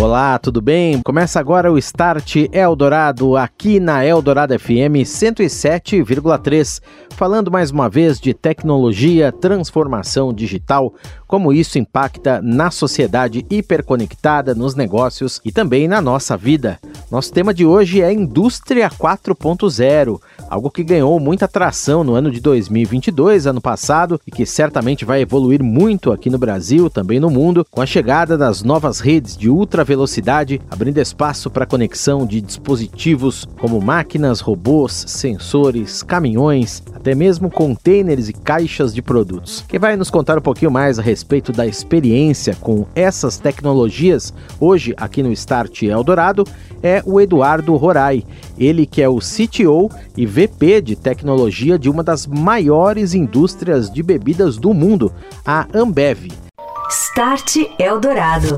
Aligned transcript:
Olá, 0.00 0.38
tudo 0.38 0.62
bem? 0.62 1.02
Começa 1.02 1.40
agora 1.40 1.72
o 1.72 1.76
Start 1.76 2.36
Eldorado 2.52 3.36
aqui 3.36 3.80
na 3.80 4.06
Eldorado 4.06 4.56
FM 4.56 5.02
107,3, 5.02 6.80
falando 7.16 7.50
mais 7.50 7.72
uma 7.72 7.88
vez 7.88 8.20
de 8.20 8.32
tecnologia, 8.32 9.32
transformação 9.32 10.32
digital, 10.32 10.94
como 11.26 11.52
isso 11.52 11.80
impacta 11.80 12.40
na 12.40 12.70
sociedade 12.70 13.44
hiperconectada, 13.50 14.54
nos 14.54 14.76
negócios 14.76 15.40
e 15.44 15.50
também 15.50 15.88
na 15.88 16.00
nossa 16.00 16.36
vida. 16.36 16.78
Nosso 17.10 17.32
tema 17.32 17.52
de 17.52 17.66
hoje 17.66 18.00
é 18.00 18.12
Indústria 18.12 18.88
4.0, 18.88 20.20
algo 20.48 20.70
que 20.70 20.84
ganhou 20.84 21.18
muita 21.18 21.46
atração 21.46 22.04
no 22.04 22.14
ano 22.14 22.30
de 22.30 22.38
2022, 22.40 23.46
ano 23.46 23.60
passado, 23.60 24.20
e 24.26 24.30
que 24.30 24.46
certamente 24.46 25.04
vai 25.04 25.22
evoluir 25.22 25.62
muito 25.62 26.12
aqui 26.12 26.30
no 26.30 26.38
Brasil, 26.38 26.88
também 26.88 27.18
no 27.18 27.30
mundo, 27.30 27.66
com 27.70 27.80
a 27.82 27.86
chegada 27.86 28.38
das 28.38 28.62
novas 28.62 29.00
redes 29.00 29.36
de 29.36 29.50
ultra 29.50 29.84
velocidade, 29.88 30.60
abrindo 30.70 30.98
espaço 30.98 31.50
para 31.50 31.66
conexão 31.66 32.26
de 32.26 32.42
dispositivos 32.42 33.48
como 33.58 33.80
máquinas, 33.80 34.40
robôs, 34.40 34.92
sensores, 35.08 36.02
caminhões, 36.02 36.82
até 36.94 37.14
mesmo 37.14 37.50
containers 37.50 38.28
e 38.28 38.34
caixas 38.34 38.94
de 38.94 39.00
produtos. 39.00 39.64
Quem 39.66 39.80
vai 39.80 39.96
nos 39.96 40.10
contar 40.10 40.36
um 40.36 40.42
pouquinho 40.42 40.70
mais 40.70 40.98
a 40.98 41.02
respeito 41.02 41.52
da 41.52 41.66
experiência 41.66 42.54
com 42.54 42.86
essas 42.94 43.38
tecnologias 43.38 44.32
hoje 44.60 44.92
aqui 44.96 45.22
no 45.22 45.32
Start 45.32 45.82
Eldorado 45.82 46.44
é 46.82 47.02
o 47.06 47.18
Eduardo 47.18 47.74
Rorai, 47.74 48.24
ele 48.58 48.84
que 48.84 49.00
é 49.00 49.08
o 49.08 49.18
CTO 49.18 49.90
e 50.16 50.26
VP 50.26 50.82
de 50.82 50.96
tecnologia 50.96 51.78
de 51.78 51.88
uma 51.88 52.04
das 52.04 52.26
maiores 52.26 53.14
indústrias 53.14 53.90
de 53.90 54.02
bebidas 54.02 54.58
do 54.58 54.74
mundo, 54.74 55.10
a 55.46 55.66
Ambev. 55.74 56.28
Start 56.90 57.56
Eldorado. 57.78 58.56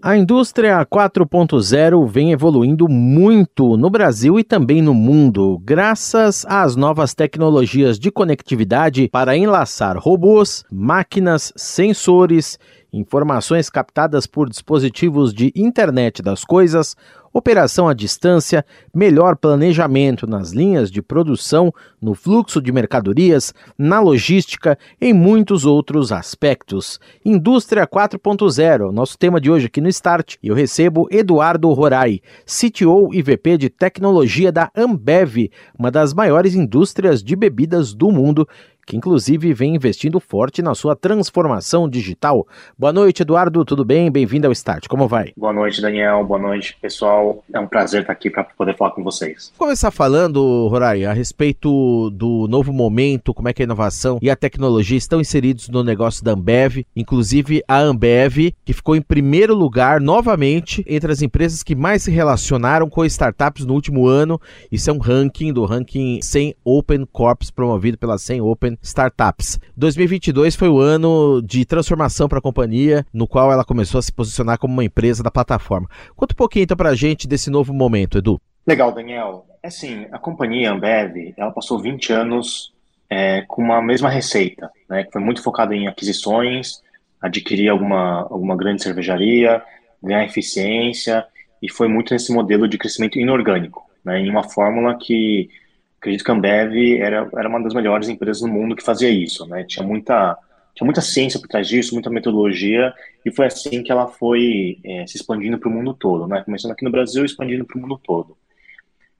A 0.00 0.16
indústria 0.16 0.86
4.0 0.86 2.06
vem 2.06 2.30
evoluindo 2.30 2.88
muito 2.88 3.76
no 3.76 3.90
Brasil 3.90 4.38
e 4.38 4.44
também 4.44 4.80
no 4.80 4.94
mundo, 4.94 5.60
graças 5.64 6.46
às 6.46 6.76
novas 6.76 7.14
tecnologias 7.14 7.98
de 7.98 8.08
conectividade 8.08 9.08
para 9.08 9.36
enlaçar 9.36 9.98
robôs, 9.98 10.64
máquinas, 10.70 11.52
sensores, 11.56 12.60
informações 12.92 13.68
captadas 13.68 14.26
por 14.26 14.48
dispositivos 14.48 15.32
de 15.32 15.52
internet 15.54 16.22
das 16.22 16.44
coisas, 16.44 16.96
operação 17.32 17.88
à 17.88 17.94
distância, 17.94 18.64
melhor 18.94 19.36
planejamento 19.36 20.26
nas 20.26 20.52
linhas 20.52 20.90
de 20.90 21.02
produção, 21.02 21.72
no 22.00 22.14
fluxo 22.14 22.60
de 22.60 22.72
mercadorias, 22.72 23.52
na 23.76 24.00
logística, 24.00 24.78
em 25.00 25.12
muitos 25.12 25.64
outros 25.64 26.10
aspectos. 26.12 26.98
Indústria 27.24 27.86
4.0, 27.86 28.90
nosso 28.90 29.18
tema 29.18 29.40
de 29.40 29.50
hoje 29.50 29.66
aqui 29.66 29.80
no 29.80 29.88
Start, 29.88 30.36
eu 30.42 30.54
recebo 30.54 31.06
Eduardo 31.10 31.70
Rorai, 31.72 32.20
CTO 32.44 33.12
e 33.12 33.22
VP 33.22 33.58
de 33.58 33.70
tecnologia 33.70 34.50
da 34.50 34.70
Ambev, 34.76 35.50
uma 35.78 35.90
das 35.90 36.14
maiores 36.14 36.54
indústrias 36.54 37.22
de 37.22 37.36
bebidas 37.36 37.94
do 37.94 38.10
mundo, 38.10 38.48
que 38.88 38.96
inclusive 38.96 39.52
vem 39.52 39.74
investindo 39.74 40.18
forte 40.18 40.62
na 40.62 40.74
sua 40.74 40.96
transformação 40.96 41.86
digital. 41.86 42.48
Boa 42.76 42.90
noite, 42.90 43.20
Eduardo, 43.20 43.62
tudo 43.62 43.84
bem? 43.84 44.10
Bem-vindo 44.10 44.46
ao 44.46 44.52
Start, 44.52 44.86
como 44.88 45.06
vai? 45.06 45.30
Boa 45.36 45.52
noite, 45.52 45.82
Daniel, 45.82 46.24
boa 46.24 46.40
noite, 46.40 46.74
pessoal. 46.80 47.44
É 47.52 47.60
um 47.60 47.66
prazer 47.66 48.00
estar 48.00 48.14
aqui 48.14 48.30
para 48.30 48.44
poder 48.44 48.74
falar 48.78 48.92
com 48.92 49.04
vocês. 49.04 49.52
Vou 49.58 49.66
começar 49.66 49.90
falando, 49.90 50.66
Rorai, 50.68 51.04
a 51.04 51.12
respeito 51.12 52.08
do 52.10 52.46
novo 52.48 52.72
momento, 52.72 53.34
como 53.34 53.50
é 53.50 53.52
que 53.52 53.62
a 53.62 53.64
inovação 53.64 54.18
e 54.22 54.30
a 54.30 54.36
tecnologia 54.36 54.96
estão 54.96 55.20
inseridos 55.20 55.68
no 55.68 55.84
negócio 55.84 56.24
da 56.24 56.32
Ambev, 56.32 56.86
inclusive 56.96 57.62
a 57.68 57.78
Ambev, 57.78 58.54
que 58.64 58.72
ficou 58.72 58.96
em 58.96 59.02
primeiro 59.02 59.54
lugar 59.54 60.00
novamente 60.00 60.82
entre 60.88 61.12
as 61.12 61.20
empresas 61.20 61.62
que 61.62 61.76
mais 61.76 62.04
se 62.04 62.10
relacionaram 62.10 62.88
com 62.88 63.04
startups 63.04 63.66
no 63.66 63.74
último 63.74 64.06
ano. 64.06 64.40
Isso 64.72 64.88
é 64.88 64.92
um 64.94 64.98
ranking 64.98 65.52
do 65.52 65.66
ranking 65.66 66.20
100 66.22 66.54
Open 66.64 67.04
Corps 67.12 67.50
promovido 67.50 67.98
pela 67.98 68.16
100 68.16 68.40
Open 68.40 68.77
Startups. 68.82 69.58
2022 69.76 70.56
foi 70.56 70.68
o 70.68 70.78
ano 70.78 71.42
de 71.42 71.64
transformação 71.64 72.28
para 72.28 72.38
a 72.38 72.42
companhia, 72.42 73.04
no 73.12 73.26
qual 73.26 73.52
ela 73.52 73.64
começou 73.64 73.98
a 73.98 74.02
se 74.02 74.12
posicionar 74.12 74.58
como 74.58 74.72
uma 74.72 74.84
empresa 74.84 75.22
da 75.22 75.30
plataforma. 75.30 75.88
Conta 76.16 76.34
um 76.34 76.36
pouquinho 76.36 76.64
então 76.64 76.76
para 76.76 76.90
a 76.90 76.94
gente 76.94 77.28
desse 77.28 77.50
novo 77.50 77.72
momento, 77.72 78.18
Edu. 78.18 78.40
Legal, 78.66 78.92
Daniel. 78.92 79.46
É 79.62 79.68
assim, 79.68 80.06
a 80.12 80.18
companhia 80.18 80.72
Ambev, 80.72 81.34
ela 81.36 81.50
passou 81.50 81.80
20 81.80 82.12
anos 82.12 82.72
é, 83.10 83.42
com 83.42 83.62
uma 83.62 83.80
mesma 83.80 84.08
receita, 84.08 84.70
né, 84.88 85.04
que 85.04 85.12
foi 85.12 85.20
muito 85.20 85.42
focada 85.42 85.74
em 85.74 85.88
aquisições, 85.88 86.82
adquirir 87.20 87.68
alguma, 87.68 88.22
alguma 88.22 88.56
grande 88.56 88.82
cervejaria, 88.82 89.62
ganhar 90.02 90.24
eficiência, 90.24 91.24
e 91.62 91.70
foi 91.70 91.88
muito 91.88 92.12
nesse 92.12 92.32
modelo 92.32 92.68
de 92.68 92.78
crescimento 92.78 93.18
inorgânico, 93.18 93.84
né, 94.04 94.20
em 94.20 94.30
uma 94.30 94.44
fórmula 94.44 94.96
que 94.98 95.48
acredito 95.98 96.24
que 96.24 96.30
a 96.30 96.34
Ambev 96.34 97.00
era, 97.00 97.28
era 97.36 97.48
uma 97.48 97.62
das 97.62 97.74
melhores 97.74 98.08
empresas 98.08 98.42
no 98.42 98.48
mundo 98.48 98.76
que 98.76 98.82
fazia 98.82 99.10
isso, 99.10 99.46
né? 99.46 99.64
Tinha 99.64 99.84
muita, 99.84 100.38
tinha 100.74 100.84
muita 100.84 101.00
ciência 101.00 101.40
por 101.40 101.48
trás 101.48 101.66
disso, 101.66 101.94
muita 101.94 102.08
metodologia, 102.08 102.94
e 103.24 103.32
foi 103.32 103.46
assim 103.46 103.82
que 103.82 103.90
ela 103.90 104.06
foi 104.06 104.78
é, 104.84 105.06
se 105.06 105.16
expandindo 105.16 105.58
para 105.58 105.68
o 105.68 105.72
mundo 105.72 105.92
todo, 105.92 106.26
né? 106.26 106.42
Começando 106.44 106.72
aqui 106.72 106.84
no 106.84 106.90
Brasil 106.90 107.24
expandindo 107.24 107.64
para 107.64 107.76
o 107.76 107.80
mundo 107.80 108.00
todo. 108.02 108.36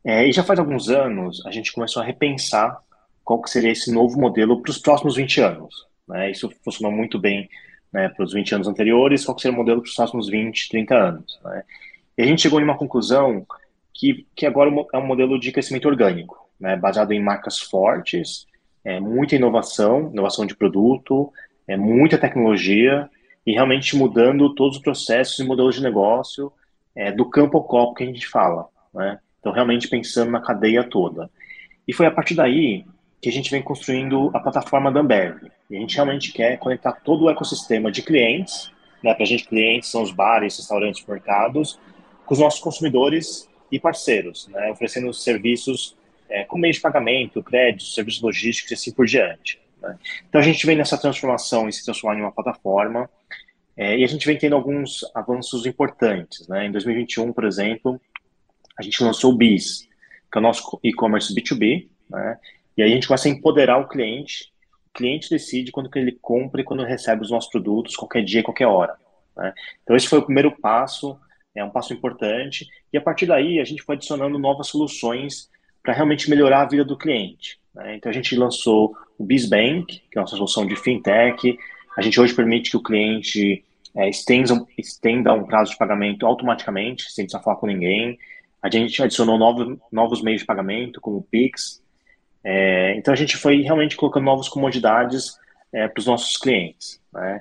É, 0.04 0.26
e 0.26 0.32
já 0.32 0.44
faz 0.44 0.58
alguns 0.58 0.88
anos 0.88 1.44
a 1.44 1.50
gente 1.50 1.72
começou 1.72 2.00
a 2.00 2.06
repensar 2.06 2.78
qual 3.24 3.42
que 3.42 3.50
seria 3.50 3.72
esse 3.72 3.92
novo 3.92 4.18
modelo 4.18 4.62
para 4.62 4.70
os 4.70 4.78
próximos 4.78 5.16
20 5.16 5.40
anos. 5.40 5.86
Né? 6.08 6.30
Isso 6.30 6.50
funcionou 6.64 6.96
muito 6.96 7.18
bem 7.18 7.48
né, 7.92 8.08
para 8.08 8.24
os 8.24 8.32
20 8.32 8.54
anos 8.54 8.68
anteriores, 8.68 9.24
qual 9.24 9.34
que 9.34 9.42
seria 9.42 9.54
o 9.54 9.58
modelo 9.58 9.82
para 9.82 9.88
os 9.88 9.94
próximos 9.94 10.28
20, 10.28 10.68
30 10.68 10.94
anos. 10.94 11.40
Né? 11.44 11.62
E 12.16 12.22
a 12.22 12.26
gente 12.26 12.40
chegou 12.40 12.60
em 12.60 12.64
uma 12.64 12.78
conclusão 12.78 13.44
que, 13.92 14.26
que 14.34 14.46
agora 14.46 14.70
é 14.94 14.98
um 14.98 15.06
modelo 15.06 15.38
de 15.38 15.52
crescimento 15.52 15.88
orgânico 15.88 16.47
né, 16.60 16.76
baseado 16.76 17.12
em 17.12 17.22
marcas 17.22 17.58
fortes, 17.58 18.46
é, 18.84 19.00
muita 19.00 19.36
inovação, 19.36 20.10
inovação 20.12 20.46
de 20.46 20.56
produto, 20.56 21.32
é, 21.66 21.76
muita 21.76 22.18
tecnologia 22.18 23.08
e 23.46 23.52
realmente 23.52 23.96
mudando 23.96 24.54
todos 24.54 24.76
os 24.76 24.82
processos 24.82 25.38
e 25.38 25.44
modelos 25.44 25.74
de 25.76 25.82
negócio 25.82 26.52
é, 26.94 27.12
do 27.12 27.28
campo 27.28 27.56
ao 27.58 27.64
copo 27.64 27.94
que 27.94 28.04
a 28.04 28.06
gente 28.06 28.26
fala. 28.26 28.66
Né? 28.94 29.18
Então, 29.40 29.52
realmente 29.52 29.88
pensando 29.88 30.30
na 30.30 30.40
cadeia 30.40 30.82
toda. 30.82 31.30
E 31.86 31.92
foi 31.92 32.06
a 32.06 32.10
partir 32.10 32.34
daí 32.34 32.84
que 33.20 33.28
a 33.28 33.32
gente 33.32 33.50
vem 33.50 33.62
construindo 33.62 34.30
a 34.34 34.40
plataforma 34.40 34.92
da 34.92 35.00
Ambev. 35.00 35.50
E 35.70 35.76
a 35.76 35.80
gente 35.80 35.94
realmente 35.94 36.32
quer 36.32 36.58
conectar 36.58 36.92
todo 36.92 37.24
o 37.24 37.30
ecossistema 37.30 37.90
de 37.90 38.02
clientes, 38.02 38.70
né, 39.02 39.14
para 39.14 39.22
a 39.22 39.26
gente 39.26 39.44
clientes 39.44 39.90
são 39.90 40.02
os 40.02 40.10
bares, 40.10 40.56
restaurantes, 40.56 41.04
mercados, 41.06 41.78
com 42.24 42.34
os 42.34 42.40
nossos 42.40 42.60
consumidores 42.60 43.48
e 43.70 43.78
parceiros, 43.78 44.48
né, 44.48 44.70
oferecendo 44.70 45.12
serviços 45.12 45.96
é, 46.28 46.44
com 46.44 46.58
meio 46.58 46.74
de 46.74 46.80
pagamento, 46.80 47.42
crédito, 47.42 47.84
serviços 47.84 48.22
logísticos 48.22 48.70
e 48.70 48.74
assim 48.74 48.92
por 48.92 49.06
diante. 49.06 49.60
Né? 49.80 49.98
Então 50.28 50.40
a 50.40 50.44
gente 50.44 50.64
vem 50.66 50.76
nessa 50.76 50.98
transformação 50.98 51.68
e 51.68 51.72
se 51.72 51.84
transformar 51.84 52.18
em 52.18 52.22
uma 52.22 52.32
plataforma 52.32 53.08
é, 53.76 53.96
e 53.96 54.04
a 54.04 54.06
gente 54.08 54.26
vem 54.26 54.36
tendo 54.36 54.56
alguns 54.56 55.04
avanços 55.14 55.64
importantes. 55.64 56.46
Né? 56.48 56.66
Em 56.66 56.72
2021, 56.72 57.32
por 57.32 57.44
exemplo, 57.44 58.00
a 58.76 58.82
gente 58.82 59.02
lançou 59.02 59.32
o 59.32 59.36
BIS, 59.36 59.88
que 60.30 60.36
é 60.36 60.40
o 60.40 60.42
nosso 60.42 60.78
e-commerce 60.82 61.34
B2B, 61.34 61.88
né? 62.10 62.38
e 62.76 62.82
aí 62.82 62.90
a 62.90 62.94
gente 62.94 63.06
começa 63.06 63.28
a 63.28 63.30
empoderar 63.30 63.78
o 63.78 63.88
cliente. 63.88 64.52
O 64.88 64.98
cliente 64.98 65.30
decide 65.30 65.70
quando 65.70 65.88
que 65.88 65.98
ele 65.98 66.18
compra 66.20 66.60
e 66.60 66.64
quando 66.64 66.82
recebe 66.84 67.22
os 67.22 67.30
nossos 67.30 67.50
produtos, 67.50 67.96
qualquer 67.96 68.24
dia, 68.24 68.42
qualquer 68.42 68.66
hora. 68.66 68.96
Né? 69.36 69.54
Então 69.82 69.96
esse 69.96 70.08
foi 70.08 70.18
o 70.18 70.24
primeiro 70.24 70.50
passo, 70.60 71.18
é 71.54 71.64
um 71.64 71.70
passo 71.70 71.92
importante, 71.92 72.68
e 72.92 72.98
a 72.98 73.00
partir 73.00 73.26
daí 73.26 73.60
a 73.60 73.64
gente 73.64 73.82
foi 73.82 73.96
adicionando 73.96 74.38
novas 74.38 74.68
soluções 74.68 75.48
para 75.88 75.94
realmente 75.94 76.28
melhorar 76.28 76.60
a 76.60 76.68
vida 76.68 76.84
do 76.84 76.98
cliente. 76.98 77.58
Né? 77.74 77.96
Então 77.96 78.10
a 78.10 78.12
gente 78.12 78.36
lançou 78.36 78.94
o 79.16 79.24
BizBank, 79.24 79.86
que 79.86 80.18
é 80.18 80.18
a 80.18 80.20
nossa 80.20 80.36
solução 80.36 80.66
de 80.66 80.76
fintech. 80.76 81.58
A 81.96 82.02
gente 82.02 82.20
hoje 82.20 82.34
permite 82.34 82.70
que 82.70 82.76
o 82.76 82.82
cliente 82.82 83.64
é, 83.96 84.06
estenda, 84.06 84.66
estenda 84.76 85.32
um 85.32 85.46
prazo 85.46 85.70
de 85.70 85.78
pagamento 85.78 86.26
automaticamente, 86.26 87.10
sem 87.10 87.24
precisar 87.24 87.42
falar 87.42 87.56
com 87.56 87.66
ninguém. 87.66 88.18
A 88.62 88.68
gente 88.68 89.02
adicionou 89.02 89.38
novos, 89.38 89.78
novos 89.90 90.20
meios 90.20 90.42
de 90.42 90.46
pagamento, 90.46 91.00
como 91.00 91.16
o 91.16 91.22
Pix. 91.22 91.82
É, 92.44 92.94
então 92.98 93.14
a 93.14 93.16
gente 93.16 93.38
foi 93.38 93.62
realmente 93.62 93.96
colocando 93.96 94.24
novas 94.24 94.46
comodidades 94.46 95.38
é, 95.72 95.88
para 95.88 96.00
os 96.00 96.06
nossos 96.06 96.36
clientes. 96.36 97.00
Né? 97.10 97.40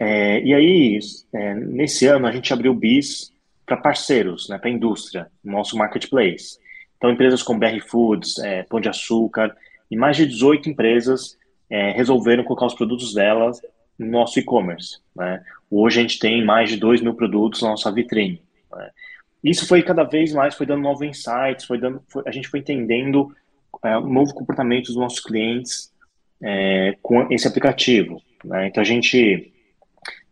É, 0.00 0.40
e 0.40 0.54
aí, 0.54 0.98
é, 1.34 1.54
nesse 1.54 2.06
ano, 2.06 2.26
a 2.26 2.32
gente 2.32 2.50
abriu 2.50 2.72
o 2.72 2.74
BIS 2.74 3.30
para 3.66 3.76
parceiros, 3.76 4.48
né, 4.48 4.56
para 4.56 4.70
a 4.70 4.72
indústria, 4.72 5.30
nosso 5.44 5.76
marketplace. 5.76 6.63
Então, 6.96 7.10
empresas 7.10 7.42
como 7.42 7.60
BR 7.60 7.80
Foods, 7.86 8.38
é, 8.38 8.62
Pão 8.62 8.80
de 8.80 8.88
Açúcar 8.88 9.54
e 9.90 9.96
mais 9.96 10.16
de 10.16 10.26
18 10.26 10.70
empresas 10.70 11.36
é, 11.68 11.90
resolveram 11.92 12.44
colocar 12.44 12.66
os 12.66 12.74
produtos 12.74 13.14
delas 13.14 13.60
no 13.98 14.06
nosso 14.06 14.38
e-commerce. 14.38 14.98
Né? 15.14 15.42
Hoje 15.70 15.98
a 15.98 16.02
gente 16.02 16.18
tem 16.18 16.44
mais 16.44 16.70
de 16.70 16.76
2 16.76 17.00
mil 17.00 17.14
produtos 17.14 17.62
na 17.62 17.70
nossa 17.70 17.92
vitrine. 17.92 18.42
Né? 18.72 18.90
Isso 19.42 19.66
foi 19.66 19.82
cada 19.82 20.04
vez 20.04 20.32
mais, 20.32 20.54
foi 20.54 20.66
dando 20.66 20.82
novos 20.82 21.02
insights, 21.02 21.64
foi 21.66 21.78
dando, 21.78 22.02
foi, 22.08 22.22
a 22.26 22.30
gente 22.30 22.48
foi 22.48 22.60
entendendo 22.60 23.34
é, 23.84 23.96
o 23.96 24.08
novo 24.08 24.32
comportamento 24.34 24.86
dos 24.86 24.96
nossos 24.96 25.20
clientes 25.20 25.92
é, 26.42 26.96
com 27.02 27.30
esse 27.30 27.46
aplicativo. 27.46 28.20
Né? 28.44 28.68
Então 28.68 28.80
a 28.80 28.86
gente 28.86 29.52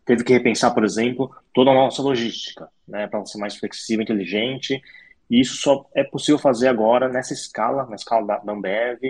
teve 0.05 0.23
que 0.23 0.33
repensar, 0.33 0.73
por 0.73 0.83
exemplo, 0.83 1.33
toda 1.53 1.71
a 1.71 1.73
nossa 1.73 2.01
logística, 2.01 2.67
né, 2.87 3.07
para 3.07 3.25
ser 3.25 3.37
mais 3.37 3.55
flexível, 3.55 4.03
inteligente. 4.03 4.81
E 5.33 5.41
isso 5.41 5.57
só 5.57 5.89
é 5.95 6.03
possível 6.03 6.37
fazer 6.37 6.67
agora 6.67 7.09
nessa 7.09 7.33
escala, 7.33 7.87
na 7.87 7.95
escala 7.95 8.27
da, 8.27 8.37
da 8.37 8.53
Ambev, 8.53 9.01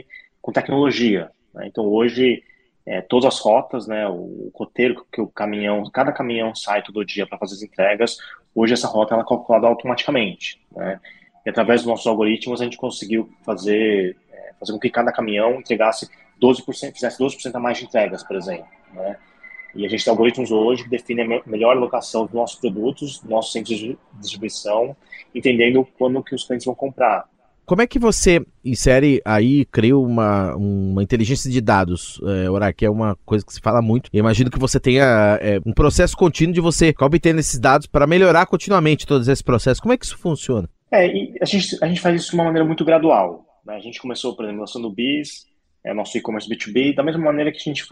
com 0.42 0.54
tecnologia. 0.54 1.30
Né? 1.54 1.68
Então 1.68 1.84
hoje 1.84 2.42
é, 2.86 3.02
todas 3.02 3.25
as 3.25 3.40
rotas, 3.42 3.88
né, 3.88 4.08
o 4.08 4.50
roteiro 4.56 5.06
que 5.12 5.20
o 5.20 5.28
caminhão, 5.28 5.84
cada 5.92 6.14
caminhão 6.14 6.56
sai 6.56 6.81
todo 6.81 7.04
dia 7.04 7.28
para 7.28 7.38
fazer 7.38 7.56
as 7.56 7.62
entregas, 7.62 8.18
hoje 8.56 8.72
essa 8.72 8.88
rota 8.88 9.14
ela 9.14 9.24
é 9.24 9.28
calculada 9.28 9.68
automaticamente, 9.68 10.62
né? 10.72 10.98
E 11.46 11.50
através 11.50 11.81
dos 11.81 11.90
nossos 11.90 12.08
algoritmos 12.08 12.62
a 12.62 12.64
gente 12.64 12.78
conseguiu 12.78 13.30
fazer, 13.46 14.16
é, 14.31 14.54
fazer 14.58 14.72
com 14.72 14.80
que 14.80 14.90
cada 14.90 15.12
caminhão 15.12 15.56
entregasse 15.56 16.10
12%, 16.42 16.94
fizesse 16.94 17.22
12% 17.22 17.54
a 17.54 17.60
mais 17.60 17.80
de 17.80 17.84
entregas, 17.84 18.24
por 18.24 18.38
exemplo, 18.38 18.68
né? 18.94 19.18
E 19.75 19.86
a 19.86 19.90
gente 19.90 20.04
tem 20.04 20.12
algoritmos 20.12 20.52
hoje 20.52 20.84
que 20.84 20.90
definem 20.90 21.25
a 21.25 21.50
melhor 21.50 21.75
locação 21.78 22.25
dos 22.25 22.34
nossos 22.34 22.60
produtos, 22.60 23.20
dos 23.20 23.30
nossos 23.30 23.52
centros 23.52 23.78
de 23.78 23.98
distribuição, 24.20 24.96
entendendo 25.34 25.88
quando 25.98 26.24
que 26.24 26.36
os 26.36 26.44
clientes 26.44 26.66
vão 26.66 26.75
comprar. 26.75 27.25
Como 27.66 27.81
é 27.81 27.88
que 27.88 27.98
você 27.98 28.46
insere 28.64 29.22
aí, 29.24 29.64
cria 29.66 29.98
uma, 29.98 30.54
uma 30.56 31.02
inteligência 31.02 31.50
de 31.50 31.62
dados, 31.62 32.20
é, 32.62 32.74
que 32.74 32.86
é 32.86 32.90
uma 32.90 33.18
coisa 33.25 33.46
que 33.46 33.54
se 33.54 33.62
fala 33.62 33.81
muito. 33.81 34.10
Eu 34.12 34.20
imagino 34.20 34.52
que 34.52 34.60
você 34.60 34.80
tenha 34.80 35.40
é, 35.42 35.60
um 35.66 35.72
processo 35.72 36.16
contínuo 36.16 36.54
de 36.54 36.60
você 36.60 36.94
obter 37.00 37.36
esses 37.38 37.58
dados 37.58 37.88
para 37.88 38.06
melhorar 38.06 38.46
continuamente 38.48 39.08
todos 39.08 39.30
esses 39.30 39.42
processos. 39.42 39.80
Como 39.80 39.94
é 39.94 39.98
que 39.98 40.06
isso 40.06 40.18
funciona? 40.18 40.70
É, 40.92 41.06
a, 41.42 41.46
gente, 41.46 41.78
a 41.81 41.88
gente 41.88 42.02
faz 42.02 42.22
isso 42.22 42.31
de 42.31 42.36
uma 42.36 42.44
maneira 42.44 42.68
muito 42.68 42.84
gradual. 42.84 43.46
Né? 43.66 43.75
A 43.75 43.80
gente 43.80 44.00
começou, 44.00 44.36
por 44.36 44.44
exemplo, 44.44 44.62
lançando 44.62 44.88
o 44.90 44.94
BIS, 44.94 45.46
é, 45.83 45.94
nosso 45.94 46.18
e-commerce 46.18 46.50
B2B, 46.50 46.95
da 46.95 47.03
mesma 47.03 47.24
maneira 47.24 47.51
que 47.51 47.57
a 47.57 47.74
gente 47.74 47.85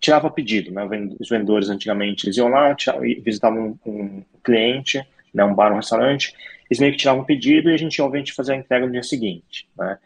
tirava 0.00 0.30
pedido. 0.30 0.72
Né? 0.72 0.84
Os 1.20 1.28
vendedores 1.28 1.68
antigamente 1.68 2.26
eles 2.26 2.36
iam 2.36 2.48
lá, 2.48 2.76
visitavam 3.22 3.78
um, 3.86 3.90
um 3.90 4.24
cliente, 4.42 5.06
né, 5.32 5.44
um 5.44 5.54
bar, 5.54 5.72
um 5.72 5.76
restaurante, 5.76 6.34
eles 6.68 6.80
meio 6.80 6.92
que 6.92 6.98
tiravam 6.98 7.22
o 7.22 7.26
pedido 7.26 7.70
e 7.70 7.74
a 7.74 7.76
gente, 7.76 8.00
obviamente, 8.02 8.32
fazia 8.32 8.54
a 8.54 8.58
entrega 8.58 8.86
no 8.86 8.92
dia 8.92 9.02
seguinte. 9.02 9.68
Né? 9.78 9.98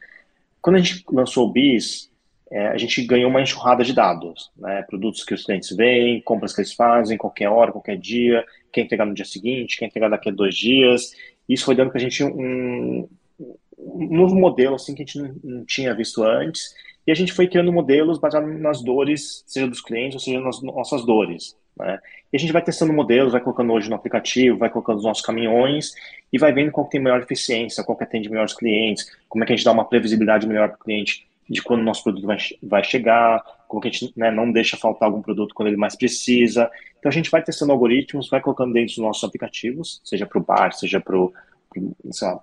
Quando 0.61 0.77
a 0.77 0.79
gente 0.81 1.05
lançou 1.11 1.49
o 1.49 1.53
BIS, 1.53 2.11
é, 2.51 2.67
a 2.69 2.77
gente 2.77 3.03
ganhou 3.05 3.31
uma 3.31 3.41
enxurrada 3.41 3.85
de 3.85 3.95
dados, 3.95 4.51
né? 4.57 4.83
produtos 4.83 5.25
que 5.25 5.33
os 5.33 5.45
clientes 5.45 5.75
veem, 5.75 6.21
compras 6.21 6.53
que 6.53 6.61
eles 6.61 6.73
fazem, 6.73 7.17
qualquer 7.17 7.49
hora, 7.49 7.71
qualquer 7.71 7.97
dia, 7.97 8.45
quem 8.73 8.85
entregar 8.85 9.07
no 9.07 9.15
dia 9.15 9.25
seguinte, 9.25 9.79
quem 9.79 9.87
entregar 9.89 10.09
daqui 10.09 10.29
a 10.29 10.33
dois 10.33 10.55
dias. 10.57 11.13
Isso 11.49 11.65
foi 11.65 11.75
dando 11.75 11.91
para 11.91 11.99
a 11.99 12.03
gente 12.03 12.25
um, 12.25 13.09
um, 13.39 14.17
novo 14.17 14.35
modelo 14.35 14.75
assim 14.75 14.95
que 14.95 15.03
a 15.03 15.07
gente 15.07 15.19
não, 15.19 15.35
não, 15.43 15.65
tinha 15.65 15.95
visto 15.95 16.23
antes. 16.23 16.75
E 17.07 17.13
a 17.13 17.15
gente 17.15 17.33
foi 17.33 17.49
criando 17.49 17.73
modelos 17.73 18.19
baseados 18.19 18.61
nas 18.61 18.83
dores, 18.83 19.43
seja 19.47 19.67
dos 19.67 19.81
clientes, 19.81 20.15
ou 20.15 20.21
seja, 20.21 20.41
nas 20.41 20.63
nossas 20.63 21.05
dores. 21.05 21.57
Né? 21.77 21.99
E 22.33 22.37
a 22.37 22.41
gente 22.41 22.53
vai 22.53 22.63
testando 22.63 22.93
modelos, 22.93 23.33
vai 23.33 23.41
colocando 23.41 23.73
hoje 23.73 23.89
no 23.89 23.97
aplicativo, 23.97 24.59
vai 24.59 24.71
colocando 24.71 24.99
os 24.99 25.05
nossos 25.05 25.25
caminhões 25.25 25.93
e 26.33 26.39
vai 26.39 26.53
vendo 26.53 26.71
qual 26.71 26.87
tem 26.87 27.01
melhor 27.01 27.21
eficiência, 27.21 27.83
qual 27.83 27.97
que 27.97 28.05
atende 28.05 28.29
melhores 28.29 28.55
clientes, 28.55 29.11
como 29.29 29.43
é 29.43 29.47
que 29.47 29.53
a 29.53 29.57
gente 29.57 29.65
dá 29.65 29.73
uma 29.73 29.85
previsibilidade 29.85 30.47
melhor 30.47 30.69
para 30.69 30.77
o 30.77 30.85
cliente 30.85 31.27
de 31.49 31.61
quando 31.61 31.81
o 31.81 31.85
nosso 31.85 32.05
produto 32.05 32.27
vai, 32.27 32.39
vai 32.63 32.85
chegar, 32.85 33.43
como 33.67 33.83
que 33.83 33.89
a 33.89 33.91
gente 33.91 34.13
né, 34.17 34.31
não 34.31 34.53
deixa 34.53 34.77
faltar 34.77 35.09
algum 35.09 35.21
produto 35.21 35.53
quando 35.53 35.67
ele 35.67 35.77
mais 35.77 35.97
precisa. 35.97 36.71
Então 36.99 37.09
a 37.09 37.13
gente 37.13 37.29
vai 37.29 37.43
testando 37.43 37.73
algoritmos, 37.73 38.29
vai 38.29 38.41
colocando 38.41 38.73
dentro 38.73 38.95
dos 38.95 38.99
nossos 38.99 39.25
aplicativos, 39.25 40.01
seja 40.05 40.27
para 40.27 40.39
o 40.39 40.45
bar, 40.45 40.73
seja 40.73 41.01
para 41.01 41.17
o 41.17 41.33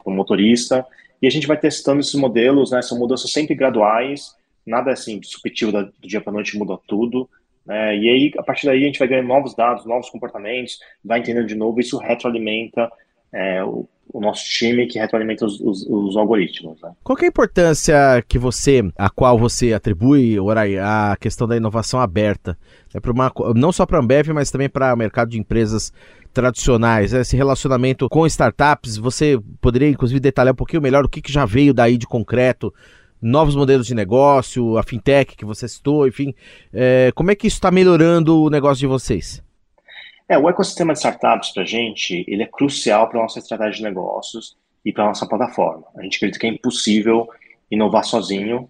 motorista, 0.07 0.85
e 1.21 1.27
a 1.27 1.29
gente 1.29 1.47
vai 1.47 1.57
testando 1.57 2.01
esses 2.01 2.15
modelos, 2.15 2.71
né, 2.71 2.81
são 2.81 2.99
mudanças 2.99 3.31
sempre 3.31 3.55
graduais, 3.55 4.35
nada 4.67 4.91
assim 4.91 5.19
disruptivo 5.19 5.71
do 5.71 5.91
dia 6.01 6.21
para 6.21 6.33
noite 6.33 6.57
muda 6.57 6.77
tudo, 6.87 7.29
né, 7.65 7.97
e 7.97 8.09
aí 8.09 8.31
a 8.37 8.43
partir 8.43 8.65
daí 8.65 8.83
a 8.83 8.85
gente 8.85 8.99
vai 8.99 9.07
ganhando 9.07 9.27
novos 9.27 9.55
dados, 9.55 9.85
novos 9.85 10.09
comportamentos, 10.09 10.79
vai 11.03 11.19
entendendo 11.19 11.47
de 11.47 11.55
novo, 11.55 11.79
isso 11.79 11.97
retroalimenta 11.97 12.89
é, 13.33 13.63
o, 13.63 13.87
o, 14.09 14.21
nosso 14.21 14.45
time 14.45 14.87
que 14.87 14.97
retroalimenta 14.97 15.45
os, 15.45 15.59
os, 15.59 15.85
os 15.85 16.15
algoritmos. 16.15 16.81
Né? 16.81 16.91
Qual 17.03 17.17
é 17.19 17.25
a 17.25 17.27
importância 17.27 17.95
que 18.27 18.39
você, 18.39 18.81
a 18.97 19.09
qual 19.09 19.37
você 19.37 19.73
atribui, 19.73 20.39
Orai, 20.39 20.77
a 20.77 21.17
questão 21.19 21.47
da 21.47 21.57
inovação 21.57 21.99
aberta? 21.99 22.57
É 22.93 22.99
para 22.99 23.11
uma, 23.11 23.31
não 23.55 23.71
só 23.71 23.85
para 23.85 23.97
a 23.97 24.01
Ambev, 24.01 24.29
mas 24.29 24.49
também 24.49 24.69
para 24.69 24.93
o 24.93 24.97
mercado 24.97 25.29
de 25.29 25.39
empresas 25.39 25.91
tradicionais, 26.33 27.13
esse 27.13 27.35
relacionamento 27.35 28.07
com 28.07 28.25
startups, 28.27 28.95
você 28.95 29.39
poderia 29.59 29.89
inclusive 29.89 30.19
detalhar 30.19 30.53
um 30.53 30.55
pouquinho 30.55 30.81
melhor 30.81 31.03
o 31.03 31.09
que, 31.09 31.21
que 31.21 31.31
já 31.31 31.45
veio 31.45 31.73
daí 31.73 31.97
de 31.97 32.05
concreto, 32.05 32.71
novos 33.21 33.55
modelos 33.55 33.87
de 33.87 33.95
negócio, 33.95 34.77
a 34.77 34.83
fintech 34.83 35.35
que 35.35 35.45
você 35.45 35.67
citou, 35.67 36.07
enfim, 36.07 36.33
é, 36.73 37.11
como 37.15 37.31
é 37.31 37.35
que 37.35 37.47
isso 37.47 37.57
está 37.57 37.71
melhorando 37.71 38.43
o 38.43 38.49
negócio 38.49 38.79
de 38.79 38.87
vocês? 38.87 39.43
É, 40.29 40.37
o 40.37 40.49
ecossistema 40.49 40.93
de 40.93 40.99
startups 40.99 41.51
para 41.51 41.63
a 41.63 41.65
gente, 41.65 42.25
ele 42.27 42.43
é 42.43 42.47
crucial 42.47 43.07
para 43.09 43.19
a 43.19 43.23
nossa 43.23 43.39
estratégia 43.39 43.77
de 43.77 43.83
negócios 43.83 44.57
e 44.83 44.91
para 44.91 45.05
a 45.05 45.07
nossa 45.07 45.27
plataforma. 45.27 45.85
A 45.97 46.03
gente 46.03 46.17
acredita 46.17 46.39
que 46.39 46.47
é 46.47 46.49
impossível 46.49 47.27
inovar 47.71 48.03
sozinho. 48.03 48.69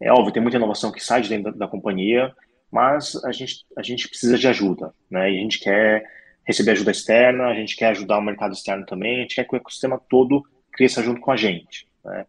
É 0.00 0.10
óbvio, 0.12 0.32
tem 0.32 0.42
muita 0.42 0.56
inovação 0.56 0.90
que 0.90 1.02
sai 1.02 1.22
de 1.22 1.28
dentro 1.28 1.52
da, 1.52 1.66
da 1.66 1.68
companhia, 1.68 2.34
mas 2.70 3.16
a 3.24 3.32
gente, 3.32 3.64
a 3.76 3.82
gente 3.82 4.08
precisa 4.08 4.36
de 4.36 4.48
ajuda, 4.48 4.92
né? 5.10 5.30
E 5.30 5.38
a 5.38 5.40
gente 5.40 5.60
quer 5.60 6.04
receber 6.44 6.72
ajuda 6.72 6.90
externa, 6.90 7.46
a 7.46 7.54
gente 7.54 7.76
quer 7.76 7.88
ajudar 7.88 8.18
o 8.18 8.22
mercado 8.22 8.52
externo 8.52 8.84
também, 8.84 9.18
a 9.18 9.20
gente 9.22 9.34
quer 9.34 9.44
que 9.44 9.54
o 9.54 9.56
ecossistema 9.56 10.00
todo 10.08 10.44
cresça 10.72 11.02
junto 11.02 11.20
com 11.20 11.32
a 11.32 11.36
gente. 11.36 11.86
Né? 12.04 12.26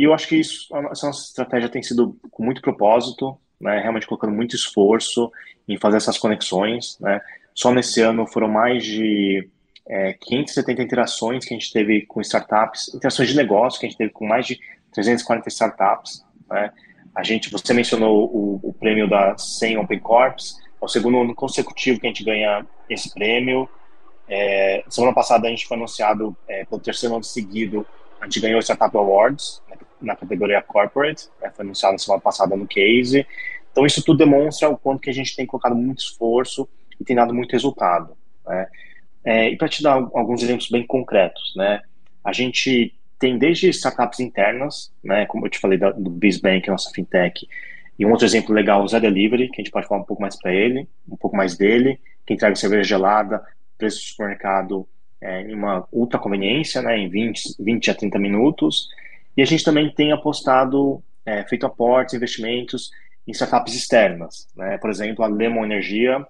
E 0.00 0.04
eu 0.04 0.14
acho 0.14 0.26
que 0.26 0.36
isso, 0.36 0.66
essa 0.90 1.08
nossa 1.08 1.26
estratégia 1.26 1.68
tem 1.68 1.82
sido 1.82 2.18
com 2.30 2.42
muito 2.42 2.62
propósito, 2.62 3.36
né? 3.60 3.80
realmente 3.80 4.06
colocando 4.06 4.32
muito 4.32 4.56
esforço 4.56 5.30
em 5.68 5.76
fazer 5.76 5.98
essas 5.98 6.16
conexões. 6.16 6.98
Né? 6.98 7.20
Só 7.54 7.70
nesse 7.70 8.00
ano 8.00 8.26
foram 8.26 8.48
mais 8.48 8.82
de 8.82 9.46
é, 9.86 10.14
570 10.14 10.82
interações 10.82 11.44
que 11.44 11.52
a 11.52 11.58
gente 11.58 11.70
teve 11.70 12.06
com 12.06 12.18
startups, 12.22 12.94
interações 12.94 13.28
de 13.28 13.36
negócio 13.36 13.78
que 13.78 13.84
a 13.84 13.90
gente 13.90 13.98
teve 13.98 14.10
com 14.10 14.26
mais 14.26 14.46
de 14.46 14.58
340 14.94 15.46
startups. 15.50 16.24
Né? 16.48 16.72
A 17.14 17.22
gente, 17.22 17.50
você 17.50 17.74
mencionou 17.74 18.24
o, 18.34 18.58
o 18.62 18.72
prêmio 18.72 19.06
da 19.06 19.36
100 19.36 19.76
Open 19.76 19.98
Corps, 19.98 20.56
é 20.80 20.82
o 20.82 20.88
segundo 20.88 21.20
ano 21.20 21.34
consecutivo 21.34 22.00
que 22.00 22.06
a 22.06 22.08
gente 22.08 22.24
ganha 22.24 22.64
esse 22.88 23.12
prêmio. 23.12 23.68
É, 24.26 24.82
semana 24.88 25.12
passada 25.12 25.46
a 25.46 25.50
gente 25.50 25.66
foi 25.66 25.76
anunciado 25.76 26.34
é, 26.48 26.64
pelo 26.64 26.80
terceiro 26.80 27.16
ano 27.16 27.24
seguido, 27.24 27.86
a 28.18 28.24
gente 28.24 28.40
ganhou 28.40 28.58
o 28.58 28.62
Startup 28.62 28.96
Awards 28.96 29.60
na 30.00 30.16
categoria 30.16 30.62
Corporate, 30.62 31.28
né, 31.40 31.50
foi 31.54 31.64
anunciado 31.64 31.92
na 31.92 31.98
semana 31.98 32.20
passada 32.20 32.56
no 32.56 32.66
Case. 32.66 33.26
Então 33.72 33.86
isso 33.86 34.04
tudo 34.04 34.18
demonstra 34.18 34.68
o 34.68 34.76
quanto 34.76 35.00
que 35.00 35.10
a 35.10 35.14
gente 35.14 35.34
tem 35.36 35.46
colocado 35.46 35.74
muito 35.74 36.00
esforço 36.00 36.68
e 37.00 37.04
tem 37.04 37.16
dado 37.16 37.32
muito 37.34 37.52
resultado. 37.52 38.16
Né? 38.46 38.66
É, 39.24 39.50
e 39.50 39.56
para 39.56 39.68
te 39.68 39.82
dar 39.82 39.94
alguns 40.14 40.42
exemplos 40.42 40.68
bem 40.70 40.86
concretos, 40.86 41.52
né? 41.54 41.82
A 42.24 42.32
gente 42.32 42.94
tem 43.18 43.36
desde 43.38 43.68
startups 43.68 44.18
internas, 44.18 44.90
né? 45.04 45.26
Como 45.26 45.46
eu 45.46 45.50
te 45.50 45.58
falei 45.58 45.78
da, 45.78 45.90
do 45.90 46.10
BizBank, 46.10 46.68
nossa 46.68 46.90
fintech, 46.90 47.46
e 47.98 48.06
um 48.06 48.10
outro 48.10 48.24
exemplo 48.24 48.54
legal, 48.54 48.82
o 48.82 48.88
Zé 48.88 48.98
Delivery, 48.98 49.48
que 49.48 49.60
a 49.60 49.62
gente 49.62 49.70
pode 49.70 49.86
falar 49.86 50.00
um 50.00 50.04
pouco 50.04 50.22
mais 50.22 50.34
para 50.40 50.52
ele, 50.52 50.88
um 51.06 51.16
pouco 51.16 51.36
mais 51.36 51.54
dele, 51.54 52.00
que 52.26 52.32
entrega 52.32 52.56
cerveja 52.56 52.82
gelada, 52.82 53.44
preço 53.76 53.98
do 53.98 54.04
supermercado 54.04 54.88
é, 55.20 55.42
em 55.42 55.54
uma 55.54 55.86
ultra 55.92 56.18
conveniência, 56.18 56.80
né? 56.80 56.98
Em 56.98 57.10
20, 57.10 57.56
20 57.62 57.90
a 57.90 57.94
30 57.94 58.18
minutos. 58.18 58.88
E 59.36 59.42
a 59.42 59.44
gente 59.44 59.64
também 59.64 59.90
tem 59.92 60.12
apostado, 60.12 61.02
é, 61.24 61.44
feito 61.44 61.66
aportes, 61.66 62.14
investimentos 62.14 62.90
em 63.26 63.32
startups 63.32 63.74
externas, 63.74 64.48
né? 64.56 64.78
Por 64.78 64.90
exemplo, 64.90 65.24
a 65.24 65.28
Lemon 65.28 65.64
Energia, 65.64 66.26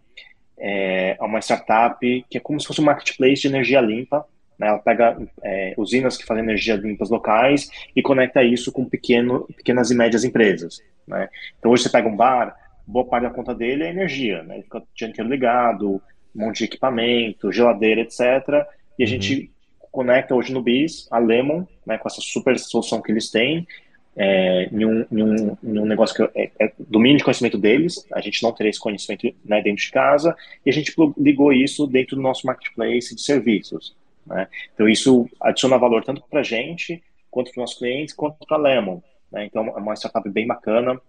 é 0.61 1.17
uma 1.21 1.41
startup 1.41 1.99
que 2.29 2.37
é 2.37 2.41
como 2.41 2.61
se 2.61 2.67
fosse 2.67 2.81
um 2.83 2.85
marketplace 2.85 3.41
de 3.41 3.49
energia 3.49 3.81
limpa. 3.81 4.27
Né? 4.59 4.69
Ela 4.69 4.79
pega 4.79 5.17
é, 5.43 5.75
usinas 5.79 6.19
que 6.19 6.27
fazem 6.27 6.45
energia 6.45 6.77
limpas 6.77 7.09
locais 7.09 7.71
e 7.97 8.03
conecta 8.03 8.43
isso 8.43 8.71
com 8.71 8.85
pequeno, 8.85 9.47
pequenas 9.57 9.91
e 9.91 9.95
médias 9.95 10.23
empresas. 10.23 10.83
Né? 11.09 11.31
Então 11.59 11.71
hoje 11.71 11.85
você 11.85 11.89
pega 11.89 12.07
um 12.07 12.15
bar, 12.15 12.55
boa 12.87 13.07
parte 13.07 13.23
da 13.23 13.31
conta 13.31 13.55
dele 13.55 13.85
é 13.85 13.91
energia, 13.91 14.43
né? 14.43 14.57
Ele 14.57 14.65
fica 14.65 14.79
o 14.79 14.87
dia 14.95 15.09
inteiro 15.09 15.31
ligado, 15.31 16.03
um 16.37 16.45
monte 16.45 16.59
de 16.59 16.65
equipamento, 16.65 17.51
geladeira, 17.51 18.03
etc. 18.03 18.21
E 18.21 18.23
a 18.23 18.57
uhum. 18.59 19.07
gente 19.07 19.51
conecta 19.91 20.35
hoje 20.35 20.53
no 20.53 20.63
BIS 20.63 21.09
a 21.11 21.19
Lemon, 21.19 21.65
né, 21.85 21.99
com 21.99 22.09
essa 22.09 22.21
super 22.21 22.59
solução 22.59 23.03
que 23.03 23.11
eles 23.11 23.31
têm, 23.31 23.67
é, 24.17 24.69
em, 24.73 24.85
um, 24.85 25.07
em, 25.11 25.23
um, 25.23 25.57
em 25.63 25.79
um 25.79 25.87
negócio 25.87 26.15
que 26.15 26.39
é, 26.39 26.51
é, 26.59 26.73
domínio 26.79 27.19
de 27.19 27.25
conhecimento 27.25 27.57
deles, 27.57 28.07
a 28.13 28.21
gente 28.21 28.43
não 28.43 28.53
teria 28.53 28.71
esse 28.71 28.81
conhecimento 28.81 29.27
né, 29.45 29.63
dentro 29.63 29.83
de 29.83 29.91
casa, 29.91 30.37
e 30.65 30.71
a 30.71 30.73
gente 30.73 30.95
ligou 31.17 31.53
isso 31.53 31.87
dentro 31.87 32.17
do 32.17 32.23
nosso 32.23 32.47
marketplace 32.47 33.15
de 33.15 33.23
serviços. 33.23 33.97
Né? 34.27 34.47
Então, 34.75 34.89
isso 34.89 35.29
adiciona 35.41 35.79
valor 35.79 36.05
tanto 36.05 36.23
para 36.29 36.41
a 36.41 36.45
gente, 36.45 37.03
quanto 37.31 37.47
para 37.47 37.53
os 37.53 37.63
nossos 37.63 37.79
clientes, 37.79 38.15
quanto 38.15 38.47
para 38.47 38.57
a 38.57 38.61
Lemon. 38.61 39.01
Né? 39.31 39.47
Então, 39.47 39.67
é 39.69 39.81
uma 39.81 39.95
startup 39.95 40.29
bem 40.29 40.47
bacana. 40.47 41.01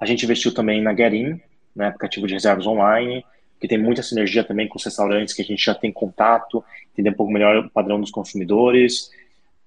A 0.00 0.06
gente 0.06 0.24
investiu 0.24 0.52
também 0.52 0.82
na 0.82 0.94
Getin, 0.94 1.40
né, 1.74 1.88
aplicativo 1.88 2.26
de 2.26 2.34
reservas 2.34 2.66
online, 2.66 3.24
que 3.60 3.68
tem 3.68 3.78
muita 3.78 4.02
sinergia 4.02 4.44
também 4.44 4.68
com 4.68 4.78
os 4.78 4.84
restaurantes 4.84 5.34
que 5.34 5.42
a 5.42 5.44
gente 5.44 5.64
já 5.64 5.74
tem 5.74 5.92
contato, 5.92 6.64
entender 6.92 7.10
um 7.10 7.14
pouco 7.14 7.32
melhor 7.32 7.56
o 7.56 7.70
padrão 7.70 8.00
dos 8.00 8.10
consumidores. 8.10 9.10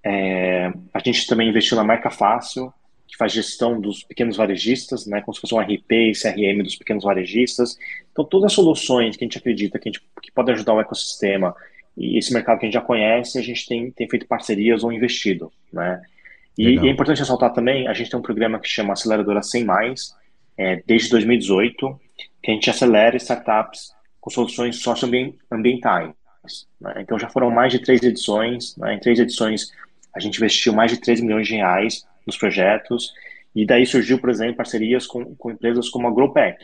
É, 0.04 0.72
a 0.94 1.00
gente 1.00 1.28
também 1.28 1.50
investiu 1.50 1.78
na 1.78 1.84
Marca 1.84 2.10
Fácil, 2.10 2.74
que 3.08 3.18
faz 3.18 3.34
gestão 3.34 3.80
dos 3.80 4.04
pequenos 4.04 4.38
varejistas, 4.38 5.06
né, 5.06 5.22
como 5.22 5.36
se 5.36 5.42
fosse 5.42 5.54
um 5.54 5.60
RP 5.60 5.92
e 5.92 6.12
CRM 6.14 6.64
dos 6.64 6.76
pequenos 6.76 7.04
varejistas. 7.04 7.78
Então, 8.12 8.24
todas 8.24 8.48
as 8.48 8.54
soluções 8.54 9.18
que 9.18 9.24
a 9.24 9.28
gente 9.28 9.38
acredita 9.38 9.78
que, 9.78 9.90
a 9.90 9.92
gente, 9.92 10.02
que 10.22 10.32
podem 10.32 10.56
ajudar 10.56 10.74
o 10.74 10.80
ecossistema 10.80 11.54
e 11.98 12.18
esse 12.18 12.34
mercado 12.34 12.60
que 12.60 12.66
a 12.66 12.68
gente 12.68 12.74
já 12.74 12.82
conhece, 12.82 13.38
a 13.38 13.42
gente 13.42 13.68
tem, 13.68 13.92
tem 13.92 14.08
feito 14.08 14.26
parcerias 14.26 14.84
ou 14.84 14.94
investido. 14.94 15.52
Né? 15.74 16.02
E, 16.58 16.76
e 16.76 16.88
é 16.88 16.90
importante 16.90 17.20
ressaltar 17.20 17.54
também, 17.54 17.88
a 17.88 17.94
gente 17.94 18.10
tem 18.10 18.20
um 18.20 18.24
programa 18.24 18.60
que 18.60 18.68
chama 18.68 18.94
Aceleradora 18.94 19.44
100 19.44 19.66
Mais, 19.66 20.16
é, 20.58 20.82
desde 20.86 21.10
2018, 21.10 22.00
que 22.42 22.52
a 22.52 22.54
gente 22.54 22.70
acelera 22.70 23.18
startups 23.18 23.94
com 24.20 24.30
soluções 24.30 24.78
socioambientais. 24.78 26.14
Né? 26.80 26.94
Então 26.98 27.20
já 27.20 27.30
foram 27.30 27.52
mais 27.52 27.72
de 27.72 27.80
três 27.80 28.02
edições, 28.02 28.76
né? 28.78 28.96
em 28.96 29.00
três 29.00 29.20
edições 29.20 29.72
a 30.14 30.20
gente 30.20 30.38
investiu 30.38 30.74
mais 30.74 30.92
de 30.92 31.00
3 31.00 31.22
milhões 31.22 31.48
de 31.48 31.56
reais 31.56 32.06
nos 32.26 32.38
projetos, 32.38 33.14
e 33.56 33.66
daí 33.66 33.86
surgiu, 33.86 34.20
por 34.20 34.30
exemplo, 34.30 34.56
parcerias 34.56 35.06
com, 35.08 35.36
com 35.36 35.52
empresas 35.52 35.90
como 35.90 36.08
a 36.08 36.12
Growpack, 36.12 36.64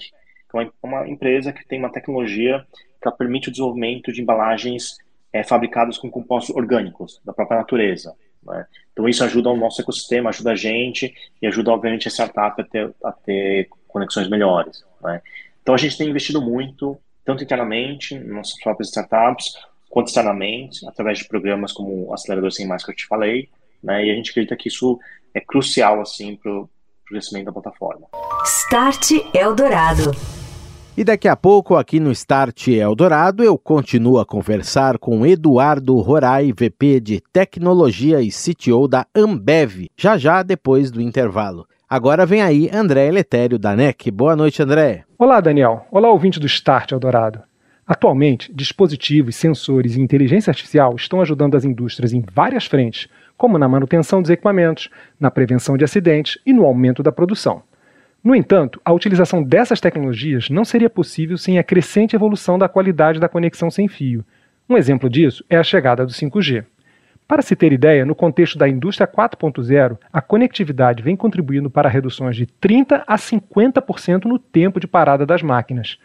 que 0.50 0.58
é 0.58 0.70
uma 0.82 1.08
empresa 1.08 1.52
que 1.52 1.66
tem 1.66 1.80
uma 1.80 1.92
tecnologia 1.92 2.66
que 3.02 3.12
permite 3.12 3.50
o 3.50 3.52
desenvolvimento 3.52 4.12
de 4.12 4.22
embalagens 4.22 4.98
é, 5.32 5.44
fabricadas 5.44 5.98
com 5.98 6.10
compostos 6.10 6.56
orgânicos 6.56 7.22
da 7.24 7.34
própria 7.34 7.60
natureza. 7.60 8.16
Né? 8.44 8.66
Então 8.94 9.08
isso 9.08 9.24
ajuda 9.24 9.50
o 9.50 9.58
nosso 9.58 9.82
ecossistema, 9.82 10.30
ajuda 10.30 10.52
a 10.52 10.56
gente 10.56 11.14
e 11.42 11.48
ajuda, 11.48 11.72
obviamente, 11.72 12.08
a 12.08 12.12
startup 12.12 12.62
a 12.62 12.64
ter, 12.64 12.94
a 13.04 13.12
ter 13.12 13.70
conexões 13.88 14.30
melhores. 14.30 14.86
Né? 15.02 15.22
Então 15.68 15.76
a 15.76 15.78
gente 15.78 15.98
tem 15.98 16.08
investido 16.08 16.42
muito, 16.42 16.98
tanto 17.26 17.44
internamente, 17.44 18.18
nas 18.18 18.30
nossas 18.30 18.60
próprias 18.62 18.88
startups, 18.88 19.52
quanto 19.90 20.08
externamente, 20.08 20.88
através 20.88 21.18
de 21.18 21.28
programas 21.28 21.74
como 21.74 22.08
o 22.08 22.14
Acelerador 22.14 22.54
Sem 22.54 22.66
Mais 22.66 22.86
que 22.86 22.92
eu 22.92 22.96
te 22.96 23.06
falei, 23.06 23.50
né? 23.84 24.06
E 24.06 24.10
a 24.10 24.16
gente 24.16 24.32
acredita 24.32 24.56
que 24.56 24.70
isso 24.70 24.98
é 25.34 25.42
crucial, 25.42 26.00
assim, 26.00 26.38
para 26.38 26.50
o 26.50 26.70
crescimento 27.06 27.48
da 27.48 27.52
plataforma. 27.52 28.08
Start 28.46 29.12
Eldorado. 29.34 30.12
E 30.96 31.04
daqui 31.04 31.28
a 31.28 31.36
pouco, 31.36 31.76
aqui 31.76 32.00
no 32.00 32.14
Start 32.14 32.70
Eldorado, 32.70 33.44
eu 33.44 33.58
continuo 33.58 34.20
a 34.20 34.26
conversar 34.26 34.98
com 34.98 35.26
Eduardo 35.26 35.98
Rorai, 35.98 36.54
VP 36.54 37.02
de 37.02 37.22
Tecnologia 37.34 38.22
e 38.22 38.30
CTO 38.30 38.88
da 38.88 39.06
Ambev, 39.14 39.88
já 39.98 40.18
já 40.18 40.44
depois 40.44 40.90
do 40.92 41.02
intervalo. 41.02 41.68
Agora 41.90 42.26
vem 42.26 42.42
aí 42.42 42.70
André 42.74 43.08
Eletério 43.08 43.58
da 43.58 43.74
NEC. 43.74 44.12
Boa 44.12 44.36
noite, 44.36 44.62
André. 44.62 45.06
Olá, 45.18 45.40
Daniel. 45.40 45.88
Olá, 45.90 46.12
ouvinte 46.12 46.38
do 46.38 46.46
Start 46.46 46.92
Eldorado. 46.92 47.40
Atualmente, 47.88 48.54
dispositivos, 48.54 49.38
sensores 49.38 49.96
e 49.96 50.02
inteligência 50.02 50.52
artificial 50.52 50.94
estão 50.98 51.22
ajudando 51.22 51.56
as 51.56 51.64
indústrias 51.64 52.12
em 52.12 52.22
várias 52.30 52.66
frentes, 52.66 53.08
como 53.38 53.58
na 53.58 53.70
manutenção 53.70 54.22
dos 54.22 54.30
equipamentos, 54.30 54.90
na 55.18 55.32
prevenção 55.32 55.78
de 55.78 55.86
acidentes 55.86 56.38
e 56.46 56.52
no 56.52 56.66
aumento 56.66 57.02
da 57.02 57.10
produção. 57.10 57.64
No 58.22 58.36
entanto, 58.36 58.82
a 58.84 58.92
utilização 58.92 59.42
dessas 59.42 59.80
tecnologias 59.80 60.50
não 60.50 60.66
seria 60.66 60.90
possível 60.90 61.38
sem 61.38 61.58
a 61.58 61.64
crescente 61.64 62.18
evolução 62.18 62.60
da 62.60 62.68
qualidade 62.68 63.18
da 63.18 63.30
conexão 63.30 63.72
sem 63.72 63.88
fio. 63.88 64.26
Um 64.70 64.76
exemplo 64.76 65.10
disso 65.10 65.42
é 65.50 65.56
a 65.56 65.64
chegada 65.64 66.06
do 66.06 66.12
5G. 66.12 66.66
Para 67.28 67.42
se 67.42 67.58
ter 67.58 67.74
ideia, 67.74 68.06
no 68.06 68.16
contexto 68.16 68.58
da 68.58 68.70
indústria 68.70 69.06
4.0, 69.06 69.98
a 70.14 70.22
conectividade 70.22 71.04
vem 71.04 71.16
contribuindo 71.16 71.70
para 71.70 71.90
reduções 71.90 72.38
de 72.38 72.46
30 72.46 73.04
a 73.06 73.18
50% 73.18 74.26
no 74.26 74.40
tempo 74.40 74.80
de 74.80 74.88
parada 74.88 75.26
das 75.26 75.44
máquinas 75.44 75.98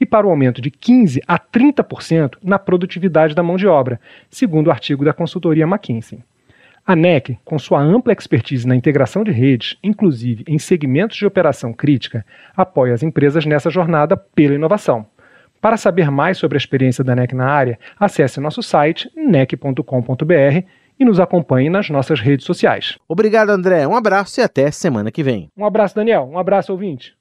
e 0.00 0.06
para 0.06 0.24
o 0.24 0.30
aumento 0.30 0.62
de 0.62 0.70
15 0.70 1.20
a 1.26 1.36
30% 1.36 2.38
na 2.40 2.60
produtividade 2.60 3.34
da 3.34 3.42
mão 3.42 3.56
de 3.56 3.66
obra, 3.66 4.00
segundo 4.30 4.68
o 4.68 4.70
artigo 4.70 5.04
da 5.04 5.12
consultoria 5.12 5.64
McKinsey. 5.64 6.22
A 6.86 6.94
NEC, 6.94 7.36
com 7.44 7.58
sua 7.58 7.82
ampla 7.82 8.12
expertise 8.12 8.66
na 8.66 8.76
integração 8.76 9.24
de 9.24 9.32
redes, 9.32 9.76
inclusive 9.82 10.44
em 10.46 10.60
segmentos 10.60 11.16
de 11.16 11.26
operação 11.26 11.72
crítica, 11.72 12.24
apoia 12.56 12.94
as 12.94 13.02
empresas 13.02 13.44
nessa 13.44 13.68
jornada 13.68 14.16
pela 14.16 14.54
inovação. 14.54 15.04
Para 15.60 15.76
saber 15.76 16.10
mais 16.10 16.38
sobre 16.38 16.56
a 16.56 16.60
experiência 16.60 17.02
da 17.02 17.16
NEC 17.16 17.34
na 17.34 17.46
área, 17.46 17.78
acesse 17.98 18.40
nosso 18.40 18.62
site 18.62 19.10
nec.com.br 19.16 20.62
e 21.00 21.04
nos 21.04 21.20
acompanhe 21.20 21.70
nas 21.70 21.90
nossas 21.90 22.20
redes 22.20 22.44
sociais. 22.44 22.98
Obrigado, 23.08 23.50
André. 23.50 23.86
Um 23.86 23.94
abraço 23.94 24.40
e 24.40 24.42
até 24.42 24.70
semana 24.70 25.10
que 25.10 25.22
vem. 25.22 25.50
Um 25.56 25.64
abraço, 25.64 25.94
Daniel. 25.94 26.28
Um 26.32 26.38
abraço, 26.38 26.72
ouvinte. 26.72 27.14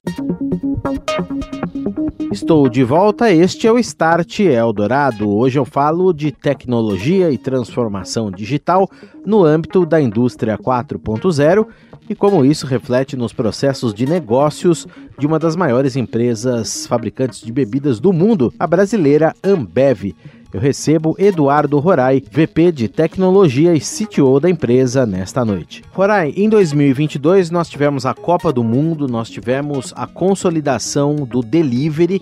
Estou 2.32 2.68
de 2.68 2.84
volta, 2.84 3.32
este 3.32 3.68
é 3.68 3.72
o 3.72 3.80
Start 3.80 4.40
Eldorado. 4.42 5.30
Hoje 5.30 5.58
eu 5.58 5.66
falo 5.66 6.14
de 6.14 6.32
tecnologia 6.32 7.32
e 7.32 7.38
transformação 7.38 8.30
digital 8.30 8.90
no 9.26 9.44
âmbito 9.44 9.86
da 9.86 10.02
indústria 10.02 10.58
4.0 10.58 11.68
e 12.10 12.16
como 12.16 12.46
isso 12.46 12.66
reflete 12.66 13.16
nos 13.16 13.34
processos 13.34 13.94
de 13.94 14.06
negócios 14.06 14.88
de 15.20 15.28
uma 15.28 15.38
das 15.38 15.56
maiores 15.56 15.96
empresas 15.96 16.88
fabricantes 16.88 17.42
de 17.42 17.52
bebidas 17.52 18.00
do 18.00 18.14
mundo, 18.14 18.54
a 18.58 18.66
brasileira 18.66 19.36
Ambev. 19.44 20.16
Eu 20.54 20.62
recebo 20.62 21.16
Eduardo 21.20 21.78
Rorai, 21.78 22.22
VP 22.32 22.72
de 22.72 22.88
Tecnologia 22.88 23.76
e 23.76 23.82
CTO 23.82 24.40
da 24.40 24.50
empresa, 24.50 25.06
nesta 25.06 25.44
noite. 25.44 25.84
Rorai, 25.92 26.34
em 26.38 26.48
2022 26.48 27.52
nós 27.52 27.68
tivemos 27.68 28.06
a 28.06 28.14
Copa 28.14 28.54
do 28.54 28.64
Mundo, 28.64 29.08
nós 29.08 29.30
tivemos 29.30 29.94
a 29.96 30.08
consolidação 30.08 31.16
do 31.16 31.42
delivery. 31.42 32.22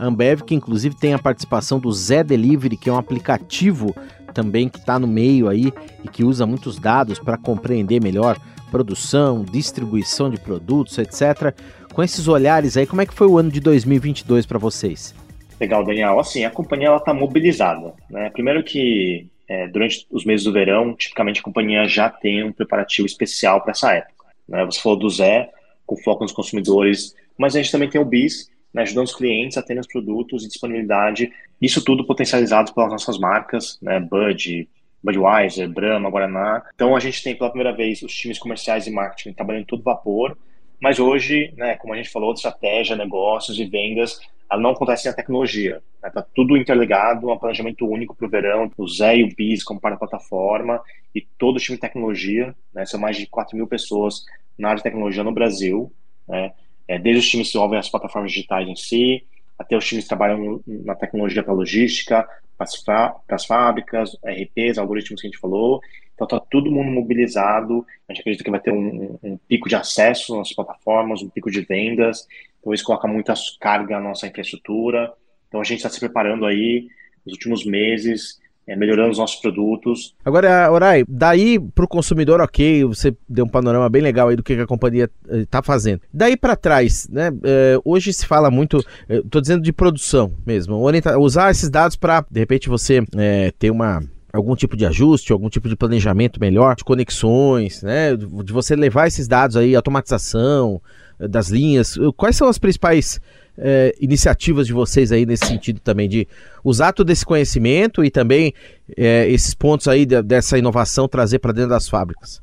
Ambev, 0.00 0.42
que 0.42 0.54
inclusive 0.54 0.94
tem 0.94 1.14
a 1.14 1.18
participação 1.18 1.78
do 1.78 1.90
Zé 1.92 2.22
Delivery, 2.24 2.76
que 2.76 2.88
é 2.88 2.92
um 2.92 2.98
aplicativo 2.98 3.94
também 4.32 4.68
que 4.68 4.78
está 4.78 4.98
no 4.98 5.06
meio 5.06 5.48
aí 5.48 5.72
e 6.04 6.08
que 6.08 6.22
usa 6.22 6.46
muitos 6.46 6.78
dados 6.78 7.18
para 7.18 7.38
compreender 7.38 8.02
melhor 8.02 8.36
produção, 8.76 9.42
distribuição 9.42 10.28
de 10.28 10.38
produtos, 10.38 10.98
etc. 10.98 11.54
Com 11.94 12.02
esses 12.02 12.28
olhares 12.28 12.76
aí, 12.76 12.86
como 12.86 13.00
é 13.00 13.06
que 13.06 13.14
foi 13.14 13.26
o 13.26 13.38
ano 13.38 13.50
de 13.50 13.58
2022 13.58 14.44
para 14.44 14.58
vocês? 14.58 15.14
Legal, 15.58 15.82
Daniel. 15.82 16.20
Assim, 16.20 16.44
a 16.44 16.50
companhia 16.50 16.94
está 16.94 17.14
mobilizada. 17.14 17.94
Né? 18.10 18.28
Primeiro 18.28 18.62
que 18.62 19.26
é, 19.48 19.66
durante 19.66 20.06
os 20.10 20.26
meses 20.26 20.44
do 20.44 20.52
verão, 20.52 20.94
tipicamente 20.94 21.40
a 21.40 21.42
companhia 21.42 21.88
já 21.88 22.10
tem 22.10 22.44
um 22.44 22.52
preparativo 22.52 23.06
especial 23.06 23.62
para 23.62 23.70
essa 23.70 23.92
época. 23.94 24.26
Né? 24.46 24.62
Você 24.66 24.78
falou 24.78 24.98
do 24.98 25.08
Zé, 25.08 25.50
com 25.86 25.96
foco 25.96 26.24
nos 26.24 26.32
consumidores, 26.32 27.14
mas 27.38 27.56
a 27.56 27.62
gente 27.62 27.72
também 27.72 27.88
tem 27.88 27.98
o 27.98 28.04
BIS, 28.04 28.50
né, 28.74 28.82
ajudando 28.82 29.06
os 29.06 29.14
clientes 29.14 29.56
a 29.56 29.62
terem 29.62 29.80
os 29.80 29.86
produtos 29.86 30.44
e 30.44 30.48
disponibilidade, 30.48 31.32
isso 31.62 31.82
tudo 31.82 32.04
potencializado 32.04 32.74
pelas 32.74 32.90
nossas 32.90 33.18
marcas, 33.18 33.78
né, 33.80 33.98
Bud, 34.00 34.68
Budweiser, 35.06 35.68
Brahma, 35.68 36.10
Guaraná. 36.10 36.62
Então 36.74 36.96
a 36.96 37.00
gente 37.00 37.22
tem 37.22 37.34
pela 37.34 37.50
primeira 37.50 37.74
vez 37.74 38.02
os 38.02 38.12
times 38.12 38.38
comerciais 38.38 38.86
e 38.86 38.90
marketing 38.90 39.32
trabalhando 39.32 39.66
todo 39.66 39.82
vapor, 39.82 40.36
mas 40.80 40.98
hoje, 40.98 41.54
né, 41.56 41.76
como 41.76 41.94
a 41.94 41.96
gente 41.96 42.10
falou, 42.10 42.34
estratégia, 42.34 42.96
negócios 42.96 43.58
e 43.58 43.64
vendas 43.64 44.20
ela 44.50 44.62
não 44.62 44.70
acontece 44.70 45.08
na 45.08 45.12
tecnologia. 45.12 45.82
Está 45.96 46.08
né? 46.08 46.12
Tá 46.14 46.26
tudo 46.34 46.56
interligado, 46.56 47.30
um 47.30 47.38
planejamento 47.38 47.86
único 47.86 48.14
para 48.14 48.26
o 48.26 48.30
verão, 48.30 48.70
o 48.76 48.88
Zé 48.88 49.16
e 49.16 49.24
o 49.24 49.34
Biz 49.34 49.64
como 49.64 49.80
para 49.80 49.96
a 49.96 49.98
plataforma 49.98 50.80
e 51.14 51.20
todo 51.20 51.56
o 51.56 51.60
time 51.60 51.76
de 51.76 51.80
tecnologia, 51.80 52.54
né? 52.72 52.86
são 52.86 53.00
mais 53.00 53.16
de 53.16 53.26
4 53.26 53.56
mil 53.56 53.66
pessoas 53.66 54.24
na 54.56 54.68
área 54.68 54.78
de 54.78 54.84
tecnologia 54.84 55.24
no 55.24 55.32
Brasil, 55.32 55.92
né? 56.28 56.52
é, 56.86 56.98
desde 56.98 57.20
os 57.20 57.28
times 57.28 57.48
que 57.48 57.52
desenvolvem 57.52 57.78
as 57.78 57.88
plataformas 57.88 58.32
digitais 58.32 58.68
em 58.68 58.76
si, 58.76 59.24
até 59.58 59.76
os 59.76 59.86
times 59.86 60.06
trabalham 60.06 60.60
na 60.66 60.94
tecnologia 60.94 61.42
para 61.42 61.52
logística, 61.52 62.26
para 62.56 63.16
as 63.28 63.44
fábricas, 63.44 64.16
RPs, 64.24 64.78
algoritmos 64.78 65.20
que 65.20 65.26
a 65.26 65.30
gente 65.30 65.40
falou. 65.40 65.80
Então 66.14 66.24
está 66.24 66.40
todo 66.40 66.70
mundo 66.70 66.90
mobilizado. 66.90 67.86
A 68.08 68.12
gente 68.12 68.20
acredita 68.20 68.44
que 68.44 68.50
vai 68.50 68.60
ter 68.60 68.72
um, 68.72 69.18
um 69.22 69.36
pico 69.48 69.68
de 69.68 69.76
acesso 69.76 70.36
nas 70.36 70.52
plataformas, 70.52 71.22
um 71.22 71.28
pico 71.28 71.50
de 71.50 71.60
vendas. 71.60 72.26
Então 72.60 72.72
isso 72.72 72.84
coloca 72.84 73.06
muita 73.06 73.34
carga 73.60 73.96
na 73.96 74.08
nossa 74.08 74.26
infraestrutura. 74.26 75.12
Então 75.48 75.60
a 75.60 75.64
gente 75.64 75.78
está 75.78 75.90
se 75.90 76.00
preparando 76.00 76.46
aí 76.46 76.88
nos 77.24 77.34
últimos 77.34 77.64
meses 77.64 78.40
é, 78.66 78.74
melhorando 78.74 79.12
os 79.12 79.18
nossos 79.18 79.40
produtos. 79.40 80.14
Agora, 80.24 80.70
Orai, 80.72 81.04
daí 81.08 81.58
para 81.58 81.84
o 81.84 81.88
consumidor, 81.88 82.40
ok, 82.40 82.84
você 82.84 83.14
deu 83.28 83.44
um 83.44 83.48
panorama 83.48 83.88
bem 83.88 84.02
legal 84.02 84.28
aí 84.28 84.36
do 84.36 84.42
que 84.42 84.54
a 84.54 84.66
companhia 84.66 85.08
está 85.30 85.58
eh, 85.58 85.62
fazendo. 85.62 86.00
Daí 86.12 86.36
para 86.36 86.56
trás, 86.56 87.08
né? 87.08 87.30
É, 87.44 87.78
hoje 87.84 88.12
se 88.12 88.26
fala 88.26 88.50
muito, 88.50 88.84
estou 89.08 89.40
dizendo 89.40 89.62
de 89.62 89.72
produção 89.72 90.32
mesmo, 90.44 90.80
usar 91.20 91.50
esses 91.50 91.70
dados 91.70 91.96
para, 91.96 92.24
de 92.30 92.40
repente, 92.40 92.68
você 92.68 93.02
é, 93.16 93.52
ter 93.58 93.70
uma 93.70 94.02
algum 94.32 94.54
tipo 94.54 94.76
de 94.76 94.84
ajuste, 94.84 95.32
algum 95.32 95.48
tipo 95.48 95.66
de 95.66 95.74
planejamento 95.74 96.38
melhor, 96.38 96.76
de 96.76 96.84
conexões, 96.84 97.82
né? 97.82 98.14
De 98.16 98.52
você 98.52 98.76
levar 98.76 99.06
esses 99.06 99.26
dados 99.26 99.56
aí, 99.56 99.74
automatização 99.74 100.80
das 101.18 101.48
linhas. 101.48 101.96
Quais 102.16 102.36
são 102.36 102.46
as 102.46 102.58
principais 102.58 103.18
é, 103.58 103.94
iniciativas 104.00 104.66
de 104.66 104.72
vocês 104.72 105.12
aí 105.12 105.24
nesse 105.24 105.46
sentido 105.46 105.80
também, 105.80 106.08
de 106.08 106.28
usar 106.64 106.92
todo 106.92 107.10
esse 107.10 107.24
conhecimento 107.24 108.04
e 108.04 108.10
também 108.10 108.52
é, 108.96 109.28
esses 109.28 109.54
pontos 109.54 109.88
aí 109.88 110.04
de, 110.04 110.22
dessa 110.22 110.58
inovação 110.58 111.08
trazer 111.08 111.38
para 111.38 111.52
dentro 111.52 111.70
das 111.70 111.88
fábricas? 111.88 112.40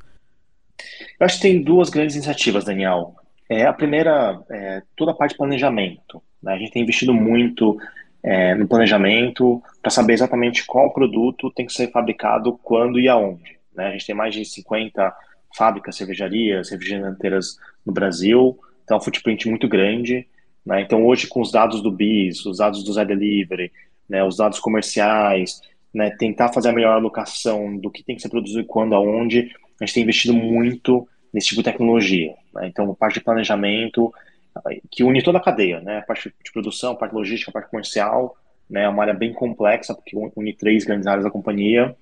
Eu 1.19 1.25
acho 1.25 1.37
que 1.37 1.43
tem 1.43 1.61
duas 1.61 1.89
grandes 1.89 2.15
iniciativas, 2.15 2.63
Daniel. 2.63 3.15
É, 3.49 3.65
a 3.65 3.73
primeira 3.73 4.41
é 4.49 4.81
toda 4.95 5.11
a 5.11 5.13
parte 5.13 5.31
de 5.31 5.37
planejamento. 5.37 6.21
Né? 6.41 6.53
A 6.53 6.57
gente 6.57 6.71
tem 6.71 6.81
investido 6.81 7.13
muito 7.13 7.77
é, 8.23 8.55
no 8.55 8.67
planejamento 8.67 9.61
para 9.81 9.91
saber 9.91 10.13
exatamente 10.13 10.65
qual 10.65 10.93
produto 10.93 11.51
tem 11.51 11.65
que 11.65 11.73
ser 11.73 11.91
fabricado, 11.91 12.57
quando 12.63 12.99
e 12.99 13.07
aonde. 13.07 13.57
Né? 13.75 13.87
A 13.87 13.91
gente 13.91 14.05
tem 14.05 14.15
mais 14.15 14.33
de 14.33 14.45
50 14.45 15.13
fábricas, 15.55 15.95
cervejarias, 15.95 16.71
refrigeranteiras 16.71 17.57
no 17.85 17.93
Brasil, 17.93 18.57
então 18.83 18.97
é 18.97 18.99
um 18.99 19.03
footprint 19.03 19.47
muito 19.47 19.67
grande. 19.67 20.27
Né? 20.65 20.81
Então, 20.81 21.05
hoje, 21.05 21.27
com 21.27 21.41
os 21.41 21.51
dados 21.51 21.81
do 21.81 21.91
BIS, 21.91 22.45
os 22.45 22.57
dados 22.57 22.83
do 22.83 22.93
Zé 22.93 23.03
Delivery, 23.03 23.71
né, 24.07 24.23
os 24.23 24.37
dados 24.37 24.59
comerciais, 24.59 25.61
né, 25.93 26.11
tentar 26.11 26.51
fazer 26.51 26.69
a 26.69 26.73
melhor 26.73 26.95
alocação 26.95 27.77
do 27.77 27.91
que 27.91 28.03
tem 28.03 28.15
que 28.15 28.21
ser 28.21 28.29
produzido 28.29 28.65
quando, 28.65 28.95
aonde, 28.95 29.51
a 29.79 29.85
gente 29.85 29.95
tem 29.95 30.03
investido 30.03 30.33
muito 30.33 31.07
nesse 31.33 31.47
tipo 31.47 31.61
de 31.61 31.71
tecnologia. 31.71 32.33
Né? 32.53 32.67
Então, 32.67 32.89
a 32.91 32.95
parte 32.95 33.15
de 33.15 33.25
planejamento, 33.25 34.13
que 34.91 35.03
une 35.03 35.23
toda 35.23 35.37
a 35.39 35.41
cadeia, 35.41 35.81
né? 35.81 35.99
a 35.99 36.01
parte 36.01 36.33
de 36.43 36.51
produção, 36.51 36.93
a 36.93 36.95
parte 36.95 37.13
logística, 37.13 37.49
a 37.49 37.53
parte 37.53 37.69
comercial, 37.69 38.35
né? 38.69 38.83
é 38.83 38.89
uma 38.89 39.03
área 39.03 39.13
bem 39.13 39.33
complexa, 39.33 39.93
porque 39.93 40.15
une 40.35 40.53
três 40.53 40.85
grandes 40.85 41.07
áreas 41.07 41.25
da 41.25 41.31
companhia, 41.31 41.95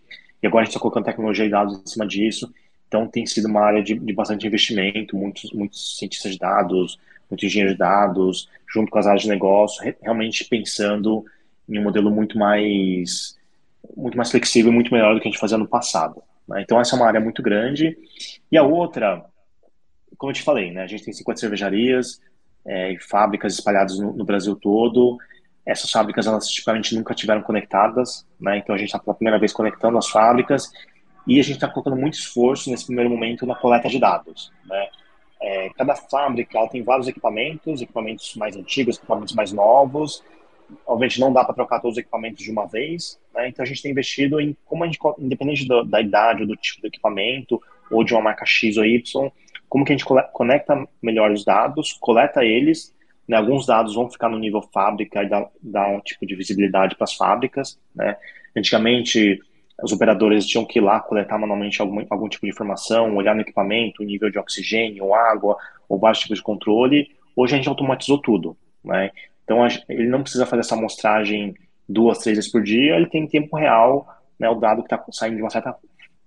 e 0.43 0.47
agora 0.47 0.63
a 0.63 0.65
gente 0.65 0.71
está 0.71 0.79
colocando 0.79 1.05
tecnologia 1.05 1.45
e 1.45 1.49
dados 1.49 1.79
em 1.79 1.87
cima 1.87 2.05
disso, 2.05 2.53
então 2.87 3.07
tem 3.07 3.25
sido 3.25 3.47
uma 3.47 3.61
área 3.61 3.81
de, 3.81 3.97
de 3.97 4.13
bastante 4.13 4.45
investimento, 4.45 5.15
muitos, 5.15 5.51
muitos 5.53 5.97
cientistas 5.97 6.33
de 6.33 6.37
dados, 6.37 6.99
muito 7.31 7.45
engenheiro 7.45 7.73
de 7.73 7.79
dados, 7.79 8.50
junto 8.71 8.91
com 8.91 9.00
as 9.00 9.07
áreas 9.07 9.23
de 9.23 9.29
negócio, 9.29 9.95
realmente 10.01 10.45
pensando 10.45 11.25
em 11.67 11.79
um 11.79 11.83
modelo 11.83 12.11
muito 12.11 12.38
mais 12.38 13.39
muito 13.95 14.15
mais 14.15 14.29
flexível, 14.29 14.71
muito 14.71 14.93
melhor 14.93 15.13
do 15.13 15.19
que 15.19 15.27
a 15.27 15.31
gente 15.31 15.39
fazia 15.39 15.57
no 15.57 15.67
passado. 15.67 16.21
Né? 16.47 16.61
Então 16.61 16.79
essa 16.79 16.95
é 16.95 17.00
uma 17.00 17.07
área 17.07 17.19
muito 17.19 17.41
grande. 17.41 17.97
E 18.51 18.57
a 18.57 18.63
outra, 18.63 19.25
como 20.17 20.31
eu 20.31 20.35
te 20.35 20.43
falei, 20.43 20.71
né? 20.71 20.83
a 20.83 20.88
gente 20.88 21.03
tem 21.03 21.13
50 21.13 21.39
cervejarias 21.39 22.21
é, 22.65 22.93
e 22.93 23.00
fábricas 23.00 23.53
espalhadas 23.53 23.97
no, 24.00 24.13
no, 24.13 24.23
Brasil 24.23 24.55
todo. 24.55 25.17
Essas 25.65 25.89
fábricas, 25.91 26.27
elas 26.27 26.47
tipicamente 26.47 26.95
nunca 26.95 27.13
tiveram 27.13 27.41
conectadas, 27.41 28.25
né? 28.39 28.57
então 28.57 28.73
a 28.73 28.77
gente 28.77 28.88
está 28.88 29.00
pela 29.00 29.15
primeira 29.15 29.39
vez 29.39 29.53
conectando 29.53 29.97
as 29.97 30.09
fábricas 30.09 30.71
e 31.27 31.39
a 31.39 31.43
gente 31.43 31.55
está 31.55 31.67
colocando 31.67 31.95
muito 31.95 32.15
esforço 32.15 32.69
nesse 32.69 32.85
primeiro 32.85 33.09
momento 33.09 33.45
na 33.45 33.55
coleta 33.55 33.88
de 33.88 34.00
dados. 34.00 34.51
Né? 34.65 34.89
É, 35.41 35.69
cada 35.69 35.95
fábrica 35.95 36.57
ela 36.57 36.67
tem 36.67 36.83
vários 36.83 37.07
equipamentos, 37.07 37.81
equipamentos 37.81 38.36
mais 38.36 38.55
antigos, 38.55 38.98
equipamentos 38.98 39.33
mais 39.33 39.51
novos. 39.51 40.24
Obviamente 40.86 41.19
não 41.19 41.33
dá 41.33 41.43
para 41.43 41.55
trocar 41.55 41.79
todos 41.79 41.98
os 41.98 42.01
equipamentos 42.01 42.43
de 42.43 42.51
uma 42.51 42.65
vez, 42.65 43.19
né? 43.33 43.50
então 43.50 43.63
a 43.63 43.65
gente 43.65 43.81
tem 43.81 43.91
investido 43.91 44.39
em 44.39 44.55
como 44.65 44.83
a 44.83 44.88
gente, 44.88 45.00
independente 45.19 45.67
da, 45.67 45.83
da 45.83 46.00
idade 46.00 46.43
ou 46.43 46.48
do 46.48 46.55
tipo 46.55 46.81
de 46.81 46.88
equipamento, 46.88 47.62
ou 47.89 48.03
de 48.03 48.13
uma 48.13 48.21
marca 48.21 48.45
X 48.45 48.77
ou 48.77 48.86
Y, 48.86 49.31
como 49.67 49.83
que 49.83 49.91
a 49.91 49.98
gente 49.98 50.05
conecta 50.33 50.88
melhor 51.01 51.31
os 51.31 51.43
dados, 51.43 51.93
coleta 51.93 52.45
eles, 52.45 52.95
né? 53.27 53.38
alguns 53.38 53.65
dados 53.65 53.95
vão 53.95 54.10
ficar 54.10 54.29
no 54.29 54.39
nível 54.39 54.62
fábrica 54.62 55.24
e 55.24 55.29
dá, 55.29 55.48
dá 55.62 55.88
um 55.88 56.00
tipo 56.00 56.25
de 56.25 56.36
visibilidade 56.36 56.95
para 56.95 57.05
as 57.05 57.13
fábricas. 57.13 57.79
Né? 57.95 58.17
Antigamente, 58.55 59.41
os 59.83 59.91
operadores 59.91 60.45
tinham 60.45 60.65
que 60.65 60.79
ir 60.79 60.81
lá 60.81 61.00
coletar 61.00 61.38
manualmente 61.38 61.81
algum, 61.81 62.05
algum 62.09 62.29
tipo 62.29 62.46
de 62.46 62.51
informação, 62.51 63.15
olhar 63.15 63.35
no 63.35 63.41
equipamento, 63.41 64.03
nível 64.03 64.29
de 64.29 64.37
oxigênio, 64.37 65.13
água, 65.13 65.57
ou 65.87 66.00
vários 66.00 66.20
tipos 66.20 66.37
de 66.37 66.44
controle. 66.44 67.09
Hoje 67.35 67.53
a 67.53 67.57
gente 67.57 67.70
automatizou 67.70 68.20
tudo, 68.20 68.55
né? 68.83 69.11
Então 69.44 69.65
ele 69.89 70.07
não 70.07 70.22
precisa 70.22 70.46
fazer 70.46 70.61
essa 70.61 70.75
amostragem 70.75 71.55
duas, 71.87 72.20
três 72.20 72.37
vezes 72.37 72.51
por 72.51 72.63
dia, 72.63 72.96
ele 72.96 73.07
tem 73.07 73.24
em 73.24 73.27
tempo 73.27 73.55
real 73.57 74.07
né, 74.39 74.50
o 74.50 74.55
dado 74.55 74.83
que 74.83 74.94
está 74.94 75.03
saindo 75.11 75.35
de 75.35 75.41
uma 75.41 75.50
certa, 75.50 75.75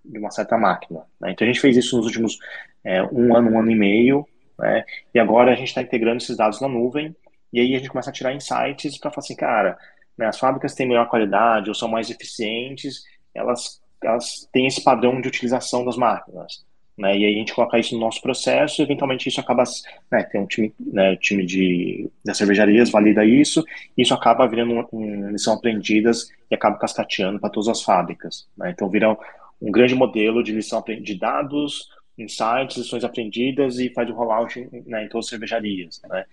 de 0.04 0.18
uma 0.18 0.30
certa 0.30 0.56
máquina. 0.58 1.00
Né? 1.20 1.32
Então 1.32 1.46
a 1.46 1.50
gente 1.50 1.60
fez 1.60 1.76
isso 1.76 1.96
nos 1.96 2.06
últimos 2.06 2.38
é, 2.84 3.02
um 3.02 3.34
ano, 3.34 3.50
um 3.50 3.58
ano 3.58 3.70
e 3.70 3.74
meio, 3.74 4.26
né? 4.58 4.84
e 5.14 5.18
agora 5.18 5.52
a 5.52 5.56
gente 5.56 5.68
está 5.68 5.82
integrando 5.82 6.18
esses 6.18 6.36
dados 6.36 6.60
na 6.60 6.68
nuvem, 6.68 7.14
e 7.52 7.60
aí 7.60 7.74
a 7.74 7.78
gente 7.78 7.88
começa 7.88 8.10
a 8.10 8.12
tirar 8.12 8.34
insights 8.34 8.98
para 8.98 9.10
falar 9.10 9.24
assim, 9.24 9.36
cara, 9.36 9.78
né, 10.18 10.26
as 10.26 10.38
fábricas 10.38 10.74
têm 10.74 10.86
melhor 10.86 11.08
qualidade 11.08 11.68
ou 11.68 11.74
são 11.74 11.88
mais 11.88 12.10
eficientes, 12.10 13.02
elas, 13.34 13.80
elas 14.02 14.48
têm 14.52 14.66
esse 14.66 14.82
padrão 14.82 15.20
de 15.20 15.28
utilização 15.28 15.84
das 15.84 15.96
máquinas. 15.96 16.64
Né? 16.96 17.18
E 17.18 17.24
aí 17.24 17.34
a 17.34 17.38
gente 17.38 17.52
coloca 17.52 17.78
isso 17.78 17.94
no 17.94 18.00
nosso 18.00 18.22
processo, 18.22 18.80
e 18.80 18.84
eventualmente 18.84 19.28
isso 19.28 19.40
acaba, 19.40 19.64
né, 20.10 20.22
tem 20.24 20.40
um 20.40 20.46
time, 20.46 20.72
né, 20.78 21.16
time 21.16 21.44
de 21.44 22.08
das 22.24 22.36
cervejarias 22.36 22.90
valida 22.90 23.24
isso, 23.24 23.64
e 23.96 24.02
isso 24.02 24.14
acaba 24.14 24.46
virando 24.46 24.86
uma 24.92 25.30
lição 25.30 25.54
aprendidas 25.54 26.30
e 26.50 26.54
acaba 26.54 26.78
cascateando 26.78 27.40
para 27.40 27.50
todas 27.50 27.68
as 27.68 27.82
fábricas. 27.82 28.48
Né? 28.56 28.70
Então 28.70 28.88
vira 28.88 29.16
um 29.60 29.70
grande 29.72 29.94
modelo 29.94 30.42
de 30.42 30.52
lição 30.52 30.82
de 30.82 31.18
dados, 31.18 31.88
insights, 32.16 32.76
lições 32.76 33.02
aprendidas 33.02 33.78
e 33.78 33.90
faz 33.90 34.08
o 34.08 34.14
rollout 34.14 34.68
né, 34.86 35.04
em 35.04 35.08
todas 35.08 35.26
as 35.26 35.30
cervejarias. 35.30 36.00
Né? 36.08 36.24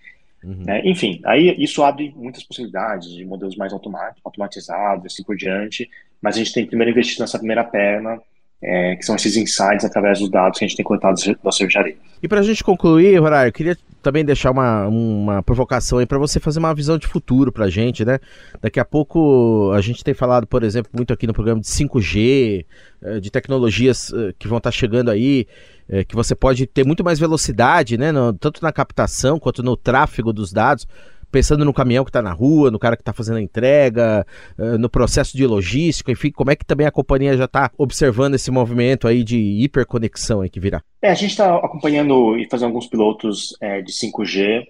Uhum. 0.44 0.64
É, 0.66 0.88
enfim, 0.88 1.20
aí 1.24 1.54
isso 1.58 1.82
abre 1.82 2.12
muitas 2.16 2.42
possibilidades 2.42 3.10
de 3.10 3.24
modelos 3.24 3.56
mais 3.56 3.72
automatizados, 3.72 5.06
assim 5.06 5.22
por 5.22 5.36
diante, 5.36 5.88
mas 6.20 6.34
a 6.34 6.38
gente 6.38 6.52
tem 6.52 6.64
que 6.64 6.70
primeiro 6.70 6.90
investir 6.90 7.20
nessa 7.20 7.38
primeira 7.38 7.64
perna, 7.64 8.20
é, 8.62 8.94
que 8.96 9.04
são 9.04 9.16
esses 9.16 9.36
insights 9.36 9.84
através 9.84 10.20
dos 10.20 10.30
dados 10.30 10.58
que 10.58 10.64
a 10.64 10.68
gente 10.68 10.76
tem 10.76 10.84
coletado 10.84 11.16
da 11.42 11.50
cervejaria. 11.50 11.96
E 12.22 12.28
para 12.28 12.40
a 12.40 12.42
gente 12.42 12.62
concluir, 12.62 13.20
Horário, 13.20 13.48
eu 13.48 13.52
queria 13.52 13.76
também 14.00 14.24
deixar 14.24 14.50
uma, 14.50 14.86
uma 14.86 15.42
provocação 15.42 15.98
aí 15.98 16.06
para 16.06 16.18
você 16.18 16.38
fazer 16.38 16.58
uma 16.58 16.74
visão 16.74 16.96
de 16.96 17.06
futuro 17.06 17.50
para 17.50 17.64
a 17.64 17.70
gente, 17.70 18.04
né? 18.04 18.18
Daqui 18.60 18.78
a 18.78 18.84
pouco 18.84 19.72
a 19.72 19.80
gente 19.80 20.04
tem 20.04 20.14
falado, 20.14 20.46
por 20.46 20.62
exemplo, 20.62 20.90
muito 20.94 21.12
aqui 21.12 21.26
no 21.26 21.32
programa 21.32 21.60
de 21.60 21.66
5G, 21.66 22.64
eh, 23.02 23.20
de 23.20 23.30
tecnologias 23.30 24.12
eh, 24.12 24.32
que 24.38 24.46
vão 24.46 24.58
estar 24.58 24.70
tá 24.70 24.76
chegando 24.76 25.10
aí, 25.10 25.46
eh, 25.88 26.04
que 26.04 26.14
você 26.14 26.34
pode 26.34 26.66
ter 26.66 26.84
muito 26.84 27.02
mais 27.04 27.18
velocidade, 27.18 27.96
né? 27.96 28.12
tanto 28.38 28.62
na 28.62 28.72
captação 28.72 29.38
quanto 29.38 29.62
no 29.62 29.76
tráfego 29.76 30.32
dos 30.32 30.52
dados 30.52 30.86
pensando 31.32 31.64
no 31.64 31.72
caminhão 31.72 32.04
que 32.04 32.10
está 32.10 32.20
na 32.20 32.32
rua, 32.32 32.70
no 32.70 32.78
cara 32.78 32.94
que 32.94 33.02
está 33.02 33.12
fazendo 33.12 33.38
a 33.38 33.42
entrega, 33.42 34.24
eh, 34.58 34.78
no 34.78 34.88
processo 34.88 35.36
de 35.36 35.46
logística, 35.46 36.12
enfim, 36.12 36.30
como 36.30 36.50
é 36.50 36.56
que 36.56 36.64
também 36.64 36.86
a 36.86 36.90
companhia 36.90 37.36
já 37.36 37.46
está 37.46 37.70
observando 37.78 38.34
esse 38.34 38.50
movimento 38.50 39.08
aí 39.08 39.24
de 39.24 39.38
hiperconexão 39.38 40.42
aí 40.42 40.50
que 40.50 40.60
virá? 40.60 40.82
É, 41.00 41.10
a 41.10 41.14
gente 41.14 41.30
está 41.30 41.56
acompanhando 41.56 42.38
e 42.38 42.46
fazendo 42.48 42.68
alguns 42.68 42.86
pilotos 42.86 43.56
é, 43.60 43.80
de 43.80 43.90
5G. 43.90 44.66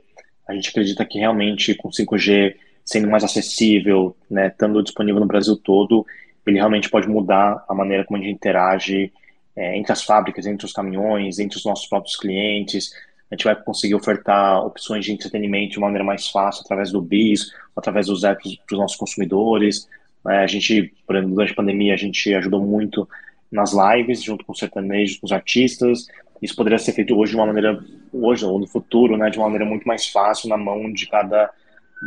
A 0.48 0.54
gente 0.54 0.70
acredita 0.70 1.04
que 1.04 1.18
realmente 1.18 1.74
com 1.74 1.90
5G 1.90 2.54
sendo 2.84 3.08
mais 3.08 3.24
acessível, 3.24 4.16
né, 4.30 4.48
estando 4.48 4.82
disponível 4.82 5.20
no 5.20 5.26
Brasil 5.26 5.56
todo, 5.56 6.06
ele 6.46 6.56
realmente 6.56 6.90
pode 6.90 7.08
mudar 7.08 7.64
a 7.68 7.74
maneira 7.74 8.04
como 8.04 8.18
a 8.18 8.22
gente 8.22 8.34
interage 8.34 9.12
é, 9.54 9.76
entre 9.76 9.92
as 9.92 10.02
fábricas, 10.02 10.46
entre 10.46 10.66
os 10.66 10.72
caminhões, 10.72 11.38
entre 11.38 11.56
os 11.56 11.64
nossos 11.64 11.86
próprios 11.86 12.16
clientes, 12.16 12.92
a 13.32 13.34
gente 13.34 13.44
vai 13.44 13.56
conseguir 13.56 13.94
ofertar 13.94 14.62
opções 14.62 15.06
de 15.06 15.12
entretenimento 15.12 15.72
de 15.72 15.80
maneira 15.80 16.04
mais 16.04 16.28
fácil 16.28 16.62
através 16.62 16.92
do 16.92 17.00
BIS, 17.00 17.50
através 17.74 18.06
dos 18.06 18.24
apps 18.24 18.56
para 18.56 18.74
os 18.74 18.78
nossos 18.78 18.96
consumidores. 18.98 19.88
Né? 20.22 20.40
A 20.40 20.46
gente, 20.46 20.92
exemplo, 21.10 21.30
durante 21.30 21.52
a 21.52 21.56
pandemia, 21.56 21.94
a 21.94 21.96
gente 21.96 22.34
ajudou 22.34 22.60
muito 22.60 23.08
nas 23.50 23.72
lives, 23.72 24.22
junto 24.22 24.44
com 24.44 24.52
os 24.52 24.58
sertanejos, 24.58 25.16
com 25.16 25.24
os 25.24 25.32
artistas. 25.32 26.08
Isso 26.42 26.54
poderia 26.54 26.78
ser 26.78 26.92
feito 26.92 27.16
hoje 27.16 27.30
de 27.30 27.36
uma 27.36 27.46
maneira, 27.46 27.82
hoje 28.12 28.44
ou 28.44 28.58
no 28.58 28.66
futuro, 28.66 29.16
né, 29.16 29.30
de 29.30 29.38
uma 29.38 29.46
maneira 29.46 29.64
muito 29.64 29.88
mais 29.88 30.06
fácil 30.08 30.50
na 30.50 30.58
mão 30.58 30.92
de 30.92 31.06
cada 31.06 31.50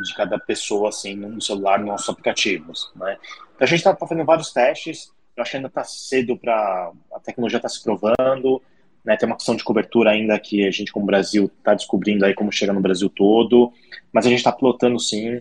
de 0.04 0.14
cada 0.14 0.38
pessoa, 0.38 0.90
assim, 0.90 1.16
no 1.16 1.42
celular, 1.42 1.80
nos 1.80 1.88
nossos 1.88 2.10
aplicativos, 2.10 2.92
né? 2.98 3.18
Então 3.56 3.64
a 3.64 3.66
gente 3.66 3.78
está 3.78 3.96
tá 3.96 4.06
fazendo 4.06 4.26
vários 4.26 4.52
testes. 4.52 5.10
Eu 5.38 5.42
acho 5.42 5.52
que 5.52 5.58
ainda 5.58 5.70
está 5.70 5.86
cedo 5.86 6.36
para 6.36 6.92
a 7.14 7.20
tecnologia 7.22 7.58
está 7.58 7.70
se 7.70 7.82
provando. 7.82 8.62
Né, 9.06 9.16
tem 9.16 9.28
uma 9.28 9.36
questão 9.36 9.56
de 9.56 9.64
cobertura 9.64 10.10
ainda 10.10 10.38
que 10.40 10.66
a 10.66 10.72
gente, 10.72 10.92
como 10.92 11.06
Brasil, 11.06 11.52
está 11.60 11.76
descobrindo 11.76 12.26
aí 12.26 12.34
como 12.34 12.52
chega 12.52 12.74
no 12.74 12.82
Brasil 12.82 13.08
todo, 13.08 13.72
mas 14.12 14.26
a 14.26 14.30
gente 14.30 14.40
está 14.40 14.52
pilotando 14.52 15.00
sim. 15.00 15.40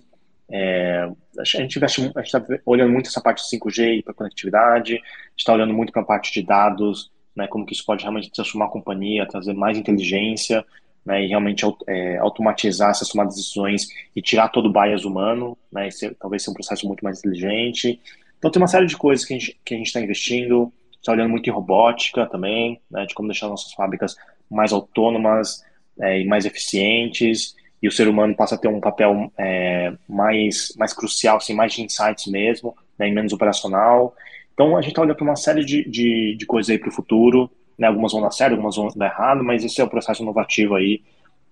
É, 0.51 1.09
a 1.39 1.45
gente 1.45 1.83
está 1.83 2.45
olhando 2.67 2.93
muito 2.93 3.09
essa 3.09 3.23
parte 3.23 3.43
de 3.43 3.57
5G 3.57 4.05
para 4.05 4.13
conectividade, 4.13 5.01
está 5.37 5.55
olhando 5.55 5.73
muito 5.73 5.93
para 5.93 6.03
a 6.03 6.05
parte 6.05 6.31
de 6.33 6.47
dados, 6.47 7.11
né, 7.35 7.47
como 7.47 7.65
que 7.65 7.73
isso 7.73 7.85
pode 7.87 8.03
realmente 8.03 8.31
transformar 8.31 8.67
a 8.67 8.71
companhia, 8.71 9.27
trazer 9.27 9.55
mais 9.55 9.79
inteligência, 9.79 10.63
né, 11.05 11.25
e 11.25 11.29
realmente 11.29 11.65
é, 11.87 12.19
automatizar 12.19 12.91
essas 12.91 13.09
tomadas 13.09 13.35
de 13.35 13.41
decisões 13.41 13.89
e 14.15 14.21
tirar 14.21 14.49
todo 14.49 14.67
o 14.67 14.73
bias 14.73 15.05
humano, 15.05 15.57
né, 15.73 15.89
e 15.89 15.91
ser, 15.91 16.15
talvez 16.17 16.43
ser 16.43 16.51
um 16.51 16.55
processo 16.55 16.87
muito 16.87 17.03
mais 17.03 17.19
inteligente. 17.19 17.99
Então 18.39 18.51
tem 18.51 18.61
uma 18.61 18.69
série 18.69 18.87
de 18.87 18.97
coisas 18.97 19.25
que 19.25 19.35
a 19.35 19.39
gente 19.39 19.87
está 19.87 20.01
investindo, 20.01 20.71
está 21.05 21.13
olhando 21.13 21.31
muito 21.31 21.49
em 21.49 21.53
robótica 21.53 22.27
também, 22.27 22.81
né, 22.91 23.05
de 23.05 23.15
como 23.15 23.29
deixar 23.29 23.49
nossas 23.49 23.73
fábricas 23.75 24.17
mais 24.51 24.73
autônomas 24.73 25.63
é, 26.01 26.21
e 26.21 26.27
mais 26.27 26.47
eficientes, 26.47 27.55
e 27.83 27.87
o 27.87 27.93
ser 27.93 28.09
humano 28.09 28.35
passa 28.35 28.55
a 28.55 28.59
ter 28.59 28.69
um 28.69 28.81
papel 28.81 29.31
é, 29.37 29.93
mais, 30.09 30.75
mais 30.79 30.95
crucial, 30.95 31.37
assim, 31.37 31.55
mais 31.55 31.75
de 31.75 31.83
insights 31.83 32.27
mesmo, 32.27 32.75
né, 32.99 33.09
e 33.09 33.13
menos 33.13 33.33
operacional. 33.33 34.15
Então 34.55 34.77
a 34.77 34.81
gente 34.81 34.93
está 34.93 35.03
olhando 35.03 35.17
para 35.17 35.25
uma 35.25 35.37
série 35.37 35.65
de, 35.65 35.89
de, 35.89 36.37
de 36.37 36.47
coisas 36.47 36.71
aí 36.71 36.79
para 36.79 36.89
o 36.89 36.93
futuro, 36.93 37.51
né, 37.79 37.87
algumas 37.87 38.13
vão 38.13 38.23
dar 38.23 38.31
certo, 38.31 38.53
algumas 38.53 38.77
vão 38.77 38.89
dar 38.97 39.07
errado, 39.07 39.45
mas 39.45 39.63
esse 39.63 39.81
é 39.81 39.85
o 39.85 39.91
processo 39.91 40.23
inovativo 40.23 40.75
aí 40.75 41.03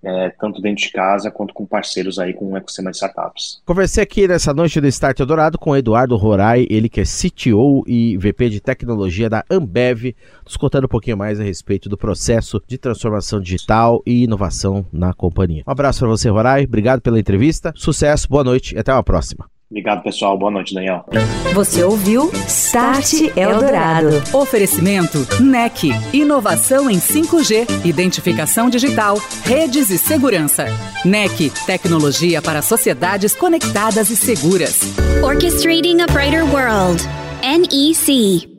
é, 0.04 0.30
tanto 0.30 0.60
dentro 0.60 0.84
de 0.84 0.90
casa 0.90 1.30
quanto 1.30 1.54
com 1.54 1.64
parceiros 1.64 2.18
aí 2.18 2.34
com 2.34 2.52
o 2.52 2.56
ecossistema 2.56 2.90
de 2.90 2.96
startups. 2.96 3.62
Conversei 3.64 4.02
aqui 4.02 4.26
nessa 4.26 4.52
noite 4.52 4.80
do 4.80 4.86
Start 4.88 5.18
Eldorado 5.20 5.58
com 5.58 5.70
o 5.70 5.76
Eduardo 5.76 6.16
Rorai, 6.16 6.66
ele 6.68 6.88
que 6.88 7.00
é 7.00 7.04
CTO 7.04 7.84
e 7.86 8.16
VP 8.16 8.48
de 8.48 8.60
tecnologia 8.60 9.30
da 9.30 9.44
Ambev, 9.50 10.14
nos 10.44 10.56
contando 10.56 10.84
um 10.84 10.88
pouquinho 10.88 11.16
mais 11.16 11.40
a 11.40 11.44
respeito 11.44 11.88
do 11.88 11.96
processo 11.96 12.62
de 12.66 12.78
transformação 12.78 13.40
digital 13.40 14.02
e 14.06 14.24
inovação 14.24 14.84
na 14.92 15.12
companhia. 15.12 15.62
Um 15.66 15.70
abraço 15.70 16.00
para 16.00 16.08
você, 16.08 16.28
Rorai, 16.28 16.64
obrigado 16.64 17.00
pela 17.00 17.20
entrevista, 17.20 17.72
sucesso, 17.76 18.28
boa 18.28 18.44
noite 18.44 18.74
e 18.74 18.78
até 18.78 18.92
uma 18.92 19.02
próxima. 19.02 19.51
Obrigado, 19.72 20.02
pessoal. 20.02 20.36
Boa 20.36 20.50
noite, 20.50 20.74
Daniel. 20.74 21.02
Você 21.54 21.82
ouviu 21.82 22.30
Start 22.46 23.14
Eldorado. 23.34 24.22
Oferecimento 24.30 25.26
NEC. 25.40 25.88
Inovação 26.12 26.90
em 26.90 26.98
5G, 26.98 27.66
identificação 27.82 28.68
digital, 28.68 29.16
redes 29.44 29.88
e 29.88 29.96
segurança. 29.96 30.66
NEC. 31.06 31.50
Tecnologia 31.64 32.42
para 32.42 32.60
sociedades 32.60 33.34
conectadas 33.34 34.10
e 34.10 34.16
seguras. 34.16 34.80
Orchestrating 35.24 36.02
a 36.02 36.06
Brighter 36.06 36.44
World. 36.44 37.02
NEC. 37.40 38.51